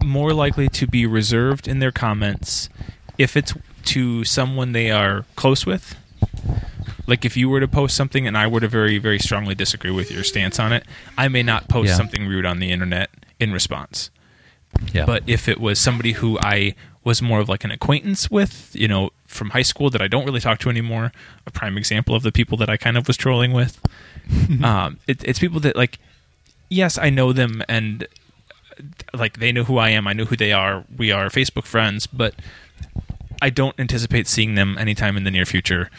more 0.05 0.33
likely 0.33 0.69
to 0.69 0.87
be 0.87 1.07
reserved 1.07 1.67
in 1.67 1.81
their 1.81 1.91
comments 1.91 2.69
if 3.19 3.37
it's 3.37 3.55
to 3.87 4.25
someone 4.25 4.73
they 4.73 4.91
are 4.91 5.25
close 5.37 5.65
with. 5.67 5.97
Like 7.07 7.25
if 7.25 7.37
you 7.37 7.49
were 7.49 7.61
to 7.61 7.69
post 7.69 7.97
something 7.97 8.27
and 8.27 8.37
I 8.37 8.47
were 8.47 8.61
to 8.61 8.69
very, 8.69 8.99
very 8.99 9.19
strongly 9.19 9.55
disagree 9.55 9.93
with 9.93 10.11
your 10.11 10.25
stance 10.25 10.59
on 10.59 10.73
it, 10.73 10.85
I 11.17 11.29
may 11.29 11.43
not 11.43 11.69
post 11.69 11.89
Yeah. 11.91 11.95
something 11.97 12.27
rude 12.27 12.45
on 12.45 12.59
the 12.59 12.73
internet 12.73 13.11
in 13.39 13.53
response. 13.53 14.11
yeah, 14.93 15.07
But 15.07 15.23
if 15.27 15.49
it 15.49 15.61
was 15.61 15.79
somebody 15.79 16.13
who 16.13 16.39
I 16.41 16.75
was 17.05 17.23
more 17.23 17.39
of 17.39 17.49
like 17.49 17.63
an 17.63 17.71
acquaintance 17.71 18.29
with, 18.31 18.71
you 18.75 18.89
know, 18.89 19.11
from 19.27 19.51
high 19.51 19.63
school 19.63 19.91
that 19.91 20.03
I 20.03 20.09
don't 20.09 20.25
really 20.25 20.41
talk 20.41 20.59
to 20.61 20.69
anymore, 20.71 21.13
a 21.47 21.51
prime 21.53 21.79
example 21.79 22.15
of 22.17 22.23
the 22.25 22.33
people 22.33 22.59
that 22.59 22.69
I 22.69 22.77
kind 22.77 22.97
of 22.99 23.07
was 23.07 23.17
trolling 23.17 23.53
with, 23.53 23.81
um, 24.65 24.99
it, 25.07 25.23
it's 25.25 25.39
people 25.39 25.61
that 25.61 25.77
like, 25.77 25.99
yes, 26.69 26.99
I 26.99 27.11
know 27.11 27.33
them 27.33 27.63
and 27.69 28.09
like 29.15 29.39
they 29.39 29.53
know 29.53 29.63
who 29.65 29.79
I 29.79 29.91
am, 29.91 30.09
I 30.09 30.13
know 30.13 30.25
who 30.25 30.37
they 30.37 30.53
are, 30.53 30.85
we 30.97 31.13
are 31.13 31.29
Facebook 31.29 31.65
friends, 31.65 32.07
but 32.09 32.35
I 33.41 33.51
don't 33.51 33.79
anticipate 33.79 34.27
seeing 34.27 34.55
them 34.55 34.77
anytime 34.79 35.17
in 35.17 35.25
the 35.25 35.31
near 35.31 35.45
future, 35.45 35.91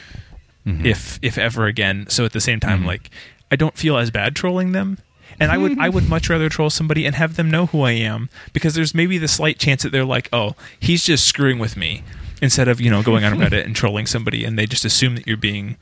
mm-hmm. 0.65 0.85
if 0.85 1.19
if 1.21 1.37
ever 1.37 1.65
again. 1.65 2.05
So 2.09 2.25
at 2.25 2.33
the 2.33 2.41
same 2.41 2.59
time, 2.59 2.79
mm-hmm. 2.79 2.87
like 2.87 3.09
I 3.51 3.55
don't 3.55 3.77
feel 3.77 3.97
as 3.97 4.11
bad 4.11 4.35
trolling 4.35 4.71
them. 4.71 4.97
And 5.39 5.51
I 5.51 5.57
would 5.57 5.77
I 5.77 5.89
would 5.89 6.09
much 6.15 6.29
rather 6.29 6.49
troll 6.49 6.69
somebody 6.69 7.05
and 7.05 7.15
have 7.15 7.35
them 7.35 7.51
know 7.51 7.67
who 7.67 7.81
I 7.81 7.91
am 7.91 8.29
because 8.53 8.73
there's 8.73 8.95
maybe 8.95 9.17
the 9.17 9.27
slight 9.27 9.59
chance 9.59 9.83
that 9.83 9.91
they're 9.91 10.05
like, 10.05 10.29
oh, 10.33 10.55
he's 10.79 11.03
just 11.03 11.25
screwing 11.27 11.59
with 11.59 11.77
me, 11.77 12.03
instead 12.41 12.67
of 12.67 12.81
you 12.81 12.89
know 12.89 13.03
going 13.03 13.23
on 13.23 13.33
Reddit 13.37 13.65
and 13.65 13.75
trolling 13.75 14.05
somebody 14.05 14.43
and 14.43 14.57
they 14.57 14.65
just 14.65 14.85
assume 14.85 15.15
that 15.15 15.27
you're 15.27 15.37
being 15.37 15.77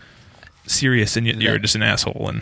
serious 0.67 1.15
and 1.15 1.27
you're 1.27 1.59
just 1.59 1.75
an 1.75 1.83
asshole 1.83 2.27
and 2.27 2.41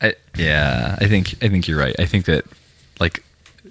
I, 0.00 0.14
yeah, 0.36 0.96
I 1.00 1.06
think 1.08 1.34
I 1.42 1.48
think 1.48 1.66
you're 1.66 1.78
right. 1.78 1.96
I 1.98 2.06
think 2.06 2.26
that 2.26 2.44
like 3.00 3.22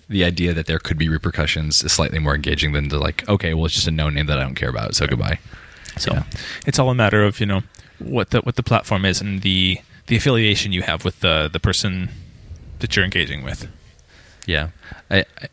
the 0.09 0.23
idea 0.23 0.53
that 0.53 0.65
there 0.67 0.79
could 0.79 0.97
be 0.97 1.09
repercussions 1.09 1.83
is 1.83 1.91
slightly 1.91 2.19
more 2.19 2.33
engaging 2.35 2.71
than 2.71 2.87
the 2.89 2.97
like, 2.99 3.27
okay, 3.27 3.53
well, 3.53 3.65
it's 3.65 3.75
just 3.75 3.87
a 3.87 3.91
no 3.91 4.09
name 4.09 4.25
that 4.27 4.37
I 4.39 4.43
don't 4.43 4.55
care 4.55 4.69
about, 4.69 4.95
so 4.95 5.05
goodbye. 5.07 5.39
So 5.97 6.13
Yeah. 6.13 6.23
it's 6.65 6.79
all 6.79 6.89
a 6.89 6.95
matter 6.95 7.23
of 7.23 7.39
you 7.39 7.45
know 7.45 7.61
what 7.99 8.29
the 8.29 8.39
what 8.41 8.55
the 8.55 8.63
platform 8.63 9.03
is 9.05 9.19
and 9.21 9.41
the 9.41 9.79
the 10.07 10.15
affiliation 10.15 10.71
you 10.71 10.83
have 10.83 11.03
with 11.03 11.19
the 11.21 11.49
the 11.51 11.59
person 11.59 12.09
that 12.79 12.95
you're 12.95 13.03
engaging 13.05 13.43
with. 13.43 13.67
Yeah, 14.45 14.69
I, 15.11 15.19
I 15.41 15.47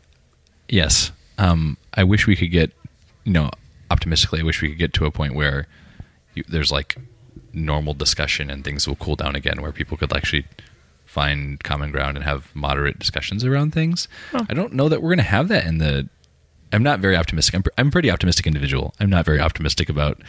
yes. 0.69 1.11
Um, 1.37 1.77
I 1.93 2.03
wish 2.05 2.27
we 2.27 2.35
could 2.37 2.51
get, 2.51 2.71
you 3.25 3.33
know, 3.33 3.49
optimistically. 3.91 4.39
I 4.39 4.43
wish 4.43 4.61
we 4.61 4.69
could 4.69 4.77
get 4.77 4.93
to 4.93 5.05
a 5.05 5.11
point 5.11 5.35
where 5.35 5.67
you, 6.33 6.43
there's 6.47 6.71
like 6.71 6.95
normal 7.51 7.93
discussion 7.93 8.49
and 8.49 8.63
things 8.63 8.87
will 8.87 8.95
cool 8.95 9.15
down 9.17 9.35
again, 9.35 9.61
where 9.61 9.73
people 9.73 9.97
could 9.97 10.13
actually 10.15 10.45
find 11.15 11.63
common 11.63 11.91
ground 11.91 12.17
and 12.17 12.25
have 12.25 12.53
moderate 12.53 12.99
discussions 12.99 13.45
around 13.45 13.71
things. 13.73 14.09
Oh. 14.33 14.45
I 14.49 14.53
don't 14.53 14.73
know 14.73 14.89
that 14.89 15.01
we're 15.01 15.11
going 15.11 15.17
to 15.19 15.23
have 15.23 15.47
that 15.47 15.65
in 15.65 15.77
the. 15.77 16.09
I'm 16.73 16.83
not 16.83 16.99
very 16.99 17.15
optimistic. 17.15 17.55
I'm, 17.55 17.63
pr- 17.63 17.69
I'm 17.77 17.87
a 17.87 17.91
pretty 17.91 18.11
optimistic 18.11 18.45
individual. 18.45 18.93
I'm 18.99 19.09
not 19.09 19.25
very 19.25 19.39
optimistic 19.39 19.87
about 19.87 20.21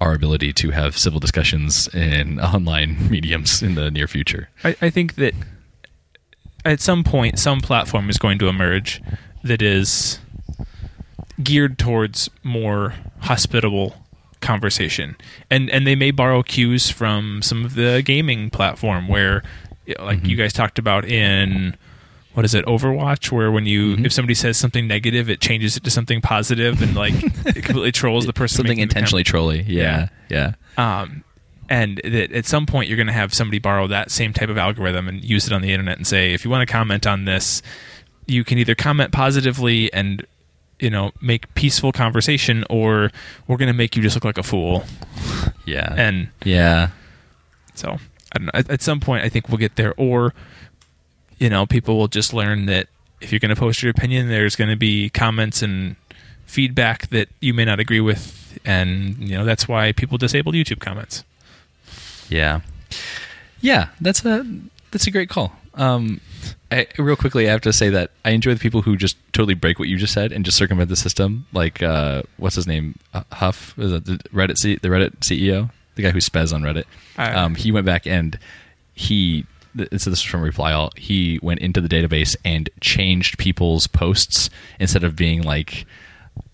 our 0.00 0.14
ability 0.14 0.54
to 0.54 0.70
have 0.70 0.96
civil 0.96 1.20
discussions 1.20 1.88
in 1.94 2.40
online 2.54 3.10
mediums 3.10 3.62
in 3.62 3.74
the 3.74 3.90
near 3.90 4.08
future. 4.08 4.48
I, 4.64 4.74
I 4.80 4.88
think 4.90 5.16
that 5.16 5.34
at 6.64 6.80
some 6.80 7.04
point, 7.04 7.38
some 7.38 7.60
platform 7.60 8.08
is 8.08 8.16
going 8.16 8.38
to 8.38 8.48
emerge 8.48 9.02
that 9.42 9.60
is 9.60 10.18
geared 11.42 11.78
towards 11.78 12.30
more 12.42 12.94
hospitable 13.20 13.94
conversation, 14.40 15.16
and 15.50 15.68
and 15.70 15.86
they 15.86 15.96
may 15.96 16.10
borrow 16.10 16.42
cues 16.42 16.90
from 16.90 17.42
some 17.42 17.64
of 17.64 17.74
the 17.74 18.02
gaming 18.04 18.50
platform 18.50 19.08
where, 19.08 19.42
like 19.98 20.26
you 20.26 20.36
guys 20.36 20.52
talked 20.52 20.78
about 20.78 21.04
in. 21.04 21.76
What 22.34 22.44
is 22.44 22.52
it, 22.52 22.66
Overwatch? 22.66 23.30
Where 23.30 23.52
when 23.52 23.64
you 23.64 23.94
if 23.98 24.12
somebody 24.12 24.34
says 24.34 24.56
something 24.56 24.88
negative, 24.88 25.30
it 25.30 25.40
changes 25.40 25.76
it 25.76 25.84
to 25.84 25.90
something 25.90 26.20
positive, 26.20 26.82
and 26.82 26.96
like 26.96 27.14
it 27.14 27.62
completely 27.62 27.92
trolls 27.92 28.26
the 28.26 28.32
person. 28.32 28.56
Something 28.56 28.78
making 28.78 28.88
the 28.88 28.94
comment. 28.94 28.96
intentionally 28.96 29.22
trolly. 29.22 29.62
Yeah, 29.68 30.08
yeah. 30.28 30.54
um, 30.76 31.22
and 31.68 32.00
that 32.04 32.32
at 32.32 32.46
some 32.46 32.66
point 32.66 32.88
you're 32.88 32.96
going 32.96 33.06
to 33.06 33.12
have 33.12 33.32
somebody 33.32 33.58
borrow 33.58 33.86
that 33.86 34.10
same 34.10 34.32
type 34.32 34.48
of 34.48 34.58
algorithm 34.58 35.08
and 35.08 35.24
use 35.24 35.46
it 35.46 35.52
on 35.52 35.62
the 35.62 35.72
internet 35.72 35.96
and 35.96 36.06
say, 36.06 36.32
if 36.32 36.44
you 36.44 36.50
want 36.50 36.66
to 36.66 36.72
comment 36.72 37.06
on 37.06 37.24
this, 37.24 37.62
you 38.26 38.44
can 38.44 38.58
either 38.58 38.74
comment 38.74 39.12
positively 39.12 39.92
and 39.92 40.26
you 40.80 40.90
know 40.90 41.12
make 41.20 41.52
peaceful 41.54 41.92
conversation, 41.92 42.64
or 42.68 43.10
we're 43.46 43.56
going 43.56 43.68
to 43.68 43.76
make 43.76 43.96
you 43.96 44.02
just 44.02 44.16
look 44.16 44.24
like 44.24 44.38
a 44.38 44.42
fool. 44.42 44.84
Yeah. 45.66 45.94
And 45.96 46.28
yeah. 46.44 46.90
so 47.74 47.98
I 48.34 48.38
don't 48.38 48.46
know. 48.46 48.52
At, 48.54 48.70
at 48.70 48.82
some 48.82 49.00
point, 49.00 49.24
I 49.24 49.28
think 49.28 49.48
we'll 49.48 49.58
get 49.58 49.76
there, 49.76 49.94
or 49.96 50.34
you 51.38 51.50
know, 51.50 51.66
people 51.66 51.96
will 51.96 52.08
just 52.08 52.32
learn 52.32 52.66
that 52.66 52.88
if 53.20 53.32
you're 53.32 53.40
going 53.40 53.54
to 53.54 53.60
post 53.60 53.82
your 53.82 53.90
opinion, 53.90 54.28
there's 54.28 54.56
going 54.56 54.70
to 54.70 54.76
be 54.76 55.10
comments 55.10 55.62
and 55.62 55.96
feedback 56.46 57.08
that 57.08 57.28
you 57.40 57.54
may 57.54 57.64
not 57.64 57.80
agree 57.80 58.00
with 58.00 58.44
and 58.64 59.16
you 59.18 59.36
know 59.36 59.44
that's 59.44 59.66
why 59.66 59.92
people 59.92 60.18
disabled 60.18 60.54
YouTube 60.54 60.80
comments. 60.80 61.24
Yeah, 62.28 62.60
yeah, 63.60 63.88
that's 64.00 64.24
a 64.24 64.46
that's 64.90 65.06
a 65.06 65.10
great 65.10 65.28
call. 65.28 65.52
Um, 65.74 66.20
I, 66.70 66.86
real 66.98 67.16
quickly, 67.16 67.48
I 67.48 67.52
have 67.52 67.60
to 67.62 67.72
say 67.72 67.88
that 67.90 68.10
I 68.24 68.30
enjoy 68.30 68.54
the 68.54 68.60
people 68.60 68.82
who 68.82 68.96
just 68.96 69.16
totally 69.32 69.54
break 69.54 69.78
what 69.78 69.88
you 69.88 69.96
just 69.96 70.12
said 70.12 70.32
and 70.32 70.44
just 70.44 70.56
circumvent 70.56 70.88
the 70.88 70.96
system. 70.96 71.46
Like, 71.52 71.82
uh, 71.82 72.22
what's 72.36 72.56
his 72.56 72.66
name? 72.66 72.98
Huff 73.32 73.78
is 73.78 73.92
it 73.92 74.04
the 74.04 74.18
Reddit 74.32 74.58
C- 74.58 74.76
the 74.76 74.88
Reddit 74.88 75.16
CEO, 75.20 75.70
the 75.94 76.02
guy 76.02 76.10
who 76.10 76.18
spez 76.18 76.52
on 76.52 76.62
Reddit. 76.62 76.84
Uh, 77.18 77.38
um, 77.38 77.54
he 77.54 77.72
went 77.72 77.86
back 77.86 78.06
and 78.06 78.38
he. 78.94 79.46
So 79.76 79.86
this 79.90 80.06
is 80.06 80.22
from 80.22 80.42
Reply 80.42 80.72
All. 80.72 80.92
He 80.96 81.40
went 81.42 81.58
into 81.58 81.80
the 81.80 81.88
database 81.88 82.36
and 82.44 82.70
changed 82.80 83.38
people's 83.38 83.88
posts 83.88 84.48
instead 84.78 85.02
of 85.02 85.16
being 85.16 85.42
like 85.42 85.84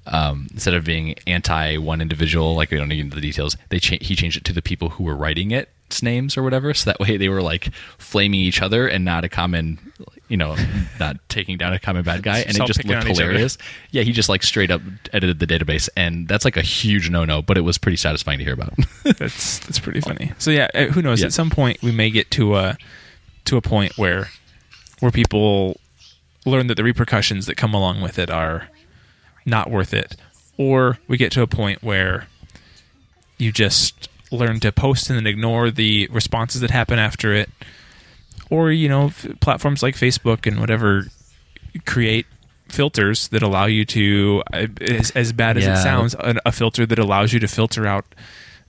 um, 0.07 0.49
instead 0.53 0.75
of 0.75 0.85
being 0.85 1.17
anti 1.27 1.77
one 1.77 2.01
individual, 2.01 2.55
like 2.55 2.71
we 2.71 2.79
don't 2.79 2.89
need 2.89 3.01
into 3.01 3.15
the 3.15 3.21
details, 3.21 3.57
they 3.69 3.79
cha- 3.79 3.99
he 4.01 4.17
changed 4.17 4.37
it 4.37 4.45
to 4.45 4.53
the 4.53 4.63
people 4.63 4.91
who 4.91 5.05
were 5.05 5.15
writing 5.15 5.51
it's 5.51 6.03
names 6.03 6.37
or 6.37 6.43
whatever. 6.43 6.73
So 6.73 6.91
that 6.91 7.01
way 7.01 7.17
they 7.17 7.29
were 7.29 7.43
like 7.43 7.73
flaming 7.99 8.41
each 8.41 8.63
other 8.63 8.87
and 8.87 9.05
not 9.05 9.25
a 9.25 9.29
common, 9.29 9.93
you 10.31 10.37
know, 10.37 10.57
not 11.01 11.17
taking 11.29 11.59
down 11.59 11.73
a 11.75 11.79
common 11.79 12.05
bad 12.05 12.23
guy. 12.23 12.39
And 12.47 12.57
it 12.57 12.67
just 12.67 12.85
looked 12.85 13.05
on 13.05 13.09
each 13.09 13.19
other. 13.19 13.25
hilarious. 13.25 13.59
Yeah, 13.91 14.03
he 14.03 14.13
just 14.13 14.29
like 14.29 14.43
straight 14.43 14.71
up 14.71 14.81
edited 15.13 15.41
the 15.41 15.47
database, 15.47 15.89
and 15.97 16.27
that's 16.29 16.45
like 16.45 16.57
a 16.57 16.63
huge 16.63 17.11
no 17.11 17.25
no. 17.25 17.43
But 17.43 17.59
it 17.59 17.63
was 17.63 17.77
pretty 17.77 17.97
satisfying 17.97 18.39
to 18.39 18.45
hear 18.45 18.55
about. 18.55 18.73
That's 19.19 19.59
that's 19.59 19.79
pretty 19.79 20.01
funny. 20.01 20.33
So 20.39 20.51
yeah, 20.51 20.69
uh, 20.75 20.87
who 20.87 21.03
knows? 21.03 21.21
Yeah. 21.21 21.27
At 21.27 21.33
some 21.33 21.51
point, 21.51 21.83
we 21.83 21.91
may 21.93 22.11
get 22.11 22.31
to 22.33 22.57
a 22.57 22.79
to 23.47 23.57
a 23.57 23.61
point 23.61 23.99
where 23.99 24.29
where 25.01 25.11
people 25.11 25.81
learn 26.47 26.69
that 26.69 26.77
the 26.77 26.85
repercussions 26.85 27.47
that 27.47 27.57
come 27.57 27.75
along 27.75 28.01
with 28.01 28.19
it 28.19 28.31
are 28.31 28.69
not 29.45 29.71
worth 29.71 29.93
it, 29.93 30.17
or 30.57 30.99
we 31.09 31.17
get 31.17 31.33
to 31.33 31.43
a 31.43 31.47
point 31.47 31.83
where 31.83 32.29
you 33.39 33.51
just 33.51 34.09
learn 34.31 34.61
to 34.61 34.71
post 34.71 35.11
and 35.11 35.19
then 35.19 35.27
ignore 35.27 35.71
the 35.71 36.07
responses 36.13 36.61
that 36.61 36.71
happen 36.71 36.99
after 36.99 37.33
it, 37.35 37.51
or 38.51 38.71
you 38.73 38.89
know, 38.89 39.07
f- 39.07 39.27
platforms 39.41 39.83
like 39.83 39.95
Facebook 39.97 40.47
and 40.47 40.61
whatever 40.61 41.05
create 41.87 42.27
filters 42.69 43.29
that 43.29 43.43
allow 43.43 43.67
you 43.67 43.85
to 43.85 44.43
uh, 44.53 44.67
as, 44.81 45.11
as 45.13 45.33
bad 45.33 45.57
as 45.57 45.67
it 45.67 45.77
sounds 45.83 46.15
a, 46.15 46.37
a 46.47 46.53
filter 46.53 46.85
that 46.87 46.99
allows 46.99 47.33
you 47.33 47.41
to 47.41 47.49
filter 47.49 47.87
out 47.87 48.05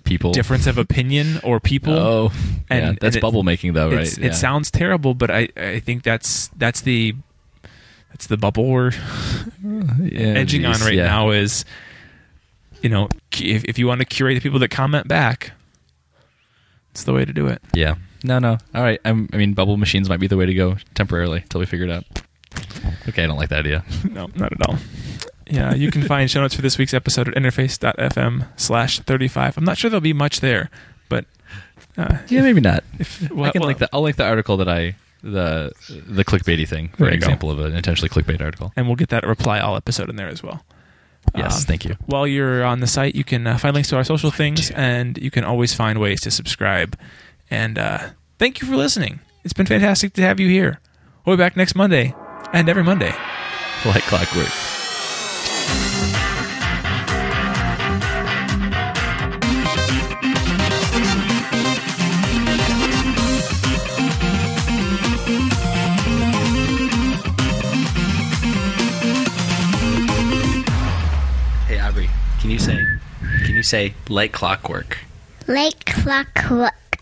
People. 0.03 0.31
difference 0.31 0.65
of 0.65 0.79
opinion 0.79 1.39
or 1.43 1.59
people. 1.59 1.93
Oh, 1.93 2.31
And- 2.69 2.79
yeah, 2.81 2.89
and 2.89 2.97
that's 2.99 3.15
it- 3.17 3.21
bubble 3.21 3.43
making 3.43 3.73
though, 3.73 3.91
right? 3.91 4.17
Yeah. 4.17 4.27
It 4.27 4.33
sounds 4.35 4.71
terrible, 4.71 5.13
but 5.13 5.29
I, 5.29 5.49
I 5.55 5.79
think 5.79 6.01
that's 6.03 6.47
that's 6.57 6.81
the 6.81 7.13
that's 8.09 8.25
the 8.27 8.37
bubble 8.37 8.65
we're 8.67 8.91
Yeah, 9.63 10.33
edging 10.35 10.65
on 10.65 10.79
right 10.81 10.95
yeah. 10.95 11.05
now. 11.05 11.29
Is 11.29 11.63
you 12.81 12.89
know 12.89 13.09
if 13.39 13.63
if 13.65 13.77
you 13.77 13.85
want 13.85 13.99
to 14.01 14.05
curate 14.05 14.35
the 14.35 14.41
people 14.41 14.57
that 14.59 14.69
comment 14.69 15.07
back, 15.07 15.51
it's 16.89 17.03
the 17.03 17.13
way 17.13 17.23
to 17.25 17.31
do 17.33 17.45
it. 17.47 17.61
Yeah. 17.75 17.95
No, 18.23 18.39
no. 18.39 18.57
All 18.75 18.83
right. 18.83 18.99
I'm, 19.05 19.29
I 19.33 19.37
mean, 19.37 19.53
bubble 19.53 19.77
machines 19.77 20.07
might 20.09 20.19
be 20.19 20.27
the 20.27 20.37
way 20.37 20.45
to 20.45 20.53
go 20.53 20.77
temporarily 20.93 21.39
until 21.41 21.59
we 21.59 21.65
figure 21.65 21.85
it 21.87 21.91
out. 21.91 22.05
Okay, 23.09 23.23
I 23.23 23.27
don't 23.27 23.37
like 23.37 23.49
that 23.49 23.59
idea. 23.59 23.83
No, 24.11 24.29
not 24.35 24.51
at 24.51 24.67
all. 24.69 24.77
Yeah, 25.49 25.73
you 25.73 25.91
can 25.91 26.03
find 26.03 26.29
show 26.29 26.39
notes 26.41 26.53
for 26.55 26.61
this 26.61 26.77
week's 26.77 26.93
episode 26.93 27.27
at 27.27 27.33
interface.fm 27.35 28.47
slash 28.57 28.99
35. 28.99 29.57
I'm 29.57 29.63
not 29.65 29.77
sure 29.77 29.89
there'll 29.89 30.01
be 30.01 30.13
much 30.13 30.39
there, 30.39 30.69
but 31.09 31.25
uh, 31.97 32.19
Yeah, 32.27 32.41
maybe 32.41 32.61
not. 32.61 32.83
if, 32.99 33.29
I 33.29 33.33
well, 33.33 33.51
can 33.51 33.59
well, 33.61 33.67
link 33.67 33.79
the 33.79 33.89
I'll 33.91 34.01
link 34.01 34.15
the 34.17 34.25
article 34.25 34.55
that 34.57 34.69
I 34.69 34.95
the 35.23 35.71
the 36.07 36.23
clickbaity 36.23 36.67
thing 36.67 36.89
for 36.89 37.05
an 37.07 37.13
you 37.13 37.19
go. 37.19 37.25
example 37.25 37.51
of 37.51 37.59
an 37.59 37.75
intentionally 37.75 38.09
clickbait 38.09 38.41
article. 38.41 38.71
and 38.77 38.87
we'll 38.87 38.95
get 38.95 39.09
that 39.09 39.25
reply 39.27 39.59
all 39.59 39.75
episode 39.75 40.09
in 40.09 40.15
there 40.15 40.27
as 40.29 40.41
well. 40.41 40.63
Yes, 41.35 41.57
Um, 41.57 41.61
thank 41.63 41.85
you. 41.85 41.95
While 42.05 42.25
you're 42.27 42.63
on 42.63 42.79
the 42.79 42.87
site, 42.87 43.13
you 43.15 43.23
can 43.23 43.45
uh, 43.45 43.57
find 43.57 43.73
links 43.73 43.89
to 43.89 43.97
our 43.97 44.03
social 44.03 44.31
things, 44.31 44.71
and 44.71 45.17
you 45.17 45.29
can 45.31 45.43
always 45.43 45.73
find 45.73 45.99
ways 45.99 46.21
to 46.21 46.31
subscribe. 46.31 46.97
And 47.51 47.77
uh, 47.77 48.11
thank 48.39 48.61
you 48.61 48.67
for 48.67 48.77
listening. 48.77 49.19
It's 49.43 49.53
been 49.53 49.65
fantastic 49.65 50.13
to 50.13 50.21
have 50.21 50.39
you 50.39 50.47
here. 50.47 50.79
We'll 51.25 51.35
be 51.35 51.41
back 51.41 51.57
next 51.57 51.75
Monday 51.75 52.15
and 52.53 52.69
every 52.69 52.83
Monday. 52.83 53.13
Like 53.85 54.03
clockwork. 54.03 54.47
Hey 71.67 71.79
Aubrey, 71.79 72.09
can 72.39 72.49
you 72.49 72.59
say 72.59 72.77
can 73.45 73.55
you 73.55 73.63
say 73.63 73.93
like 74.09 74.31
clockwork? 74.31 74.99
Like 75.47 75.85
clockwork. 75.85 77.00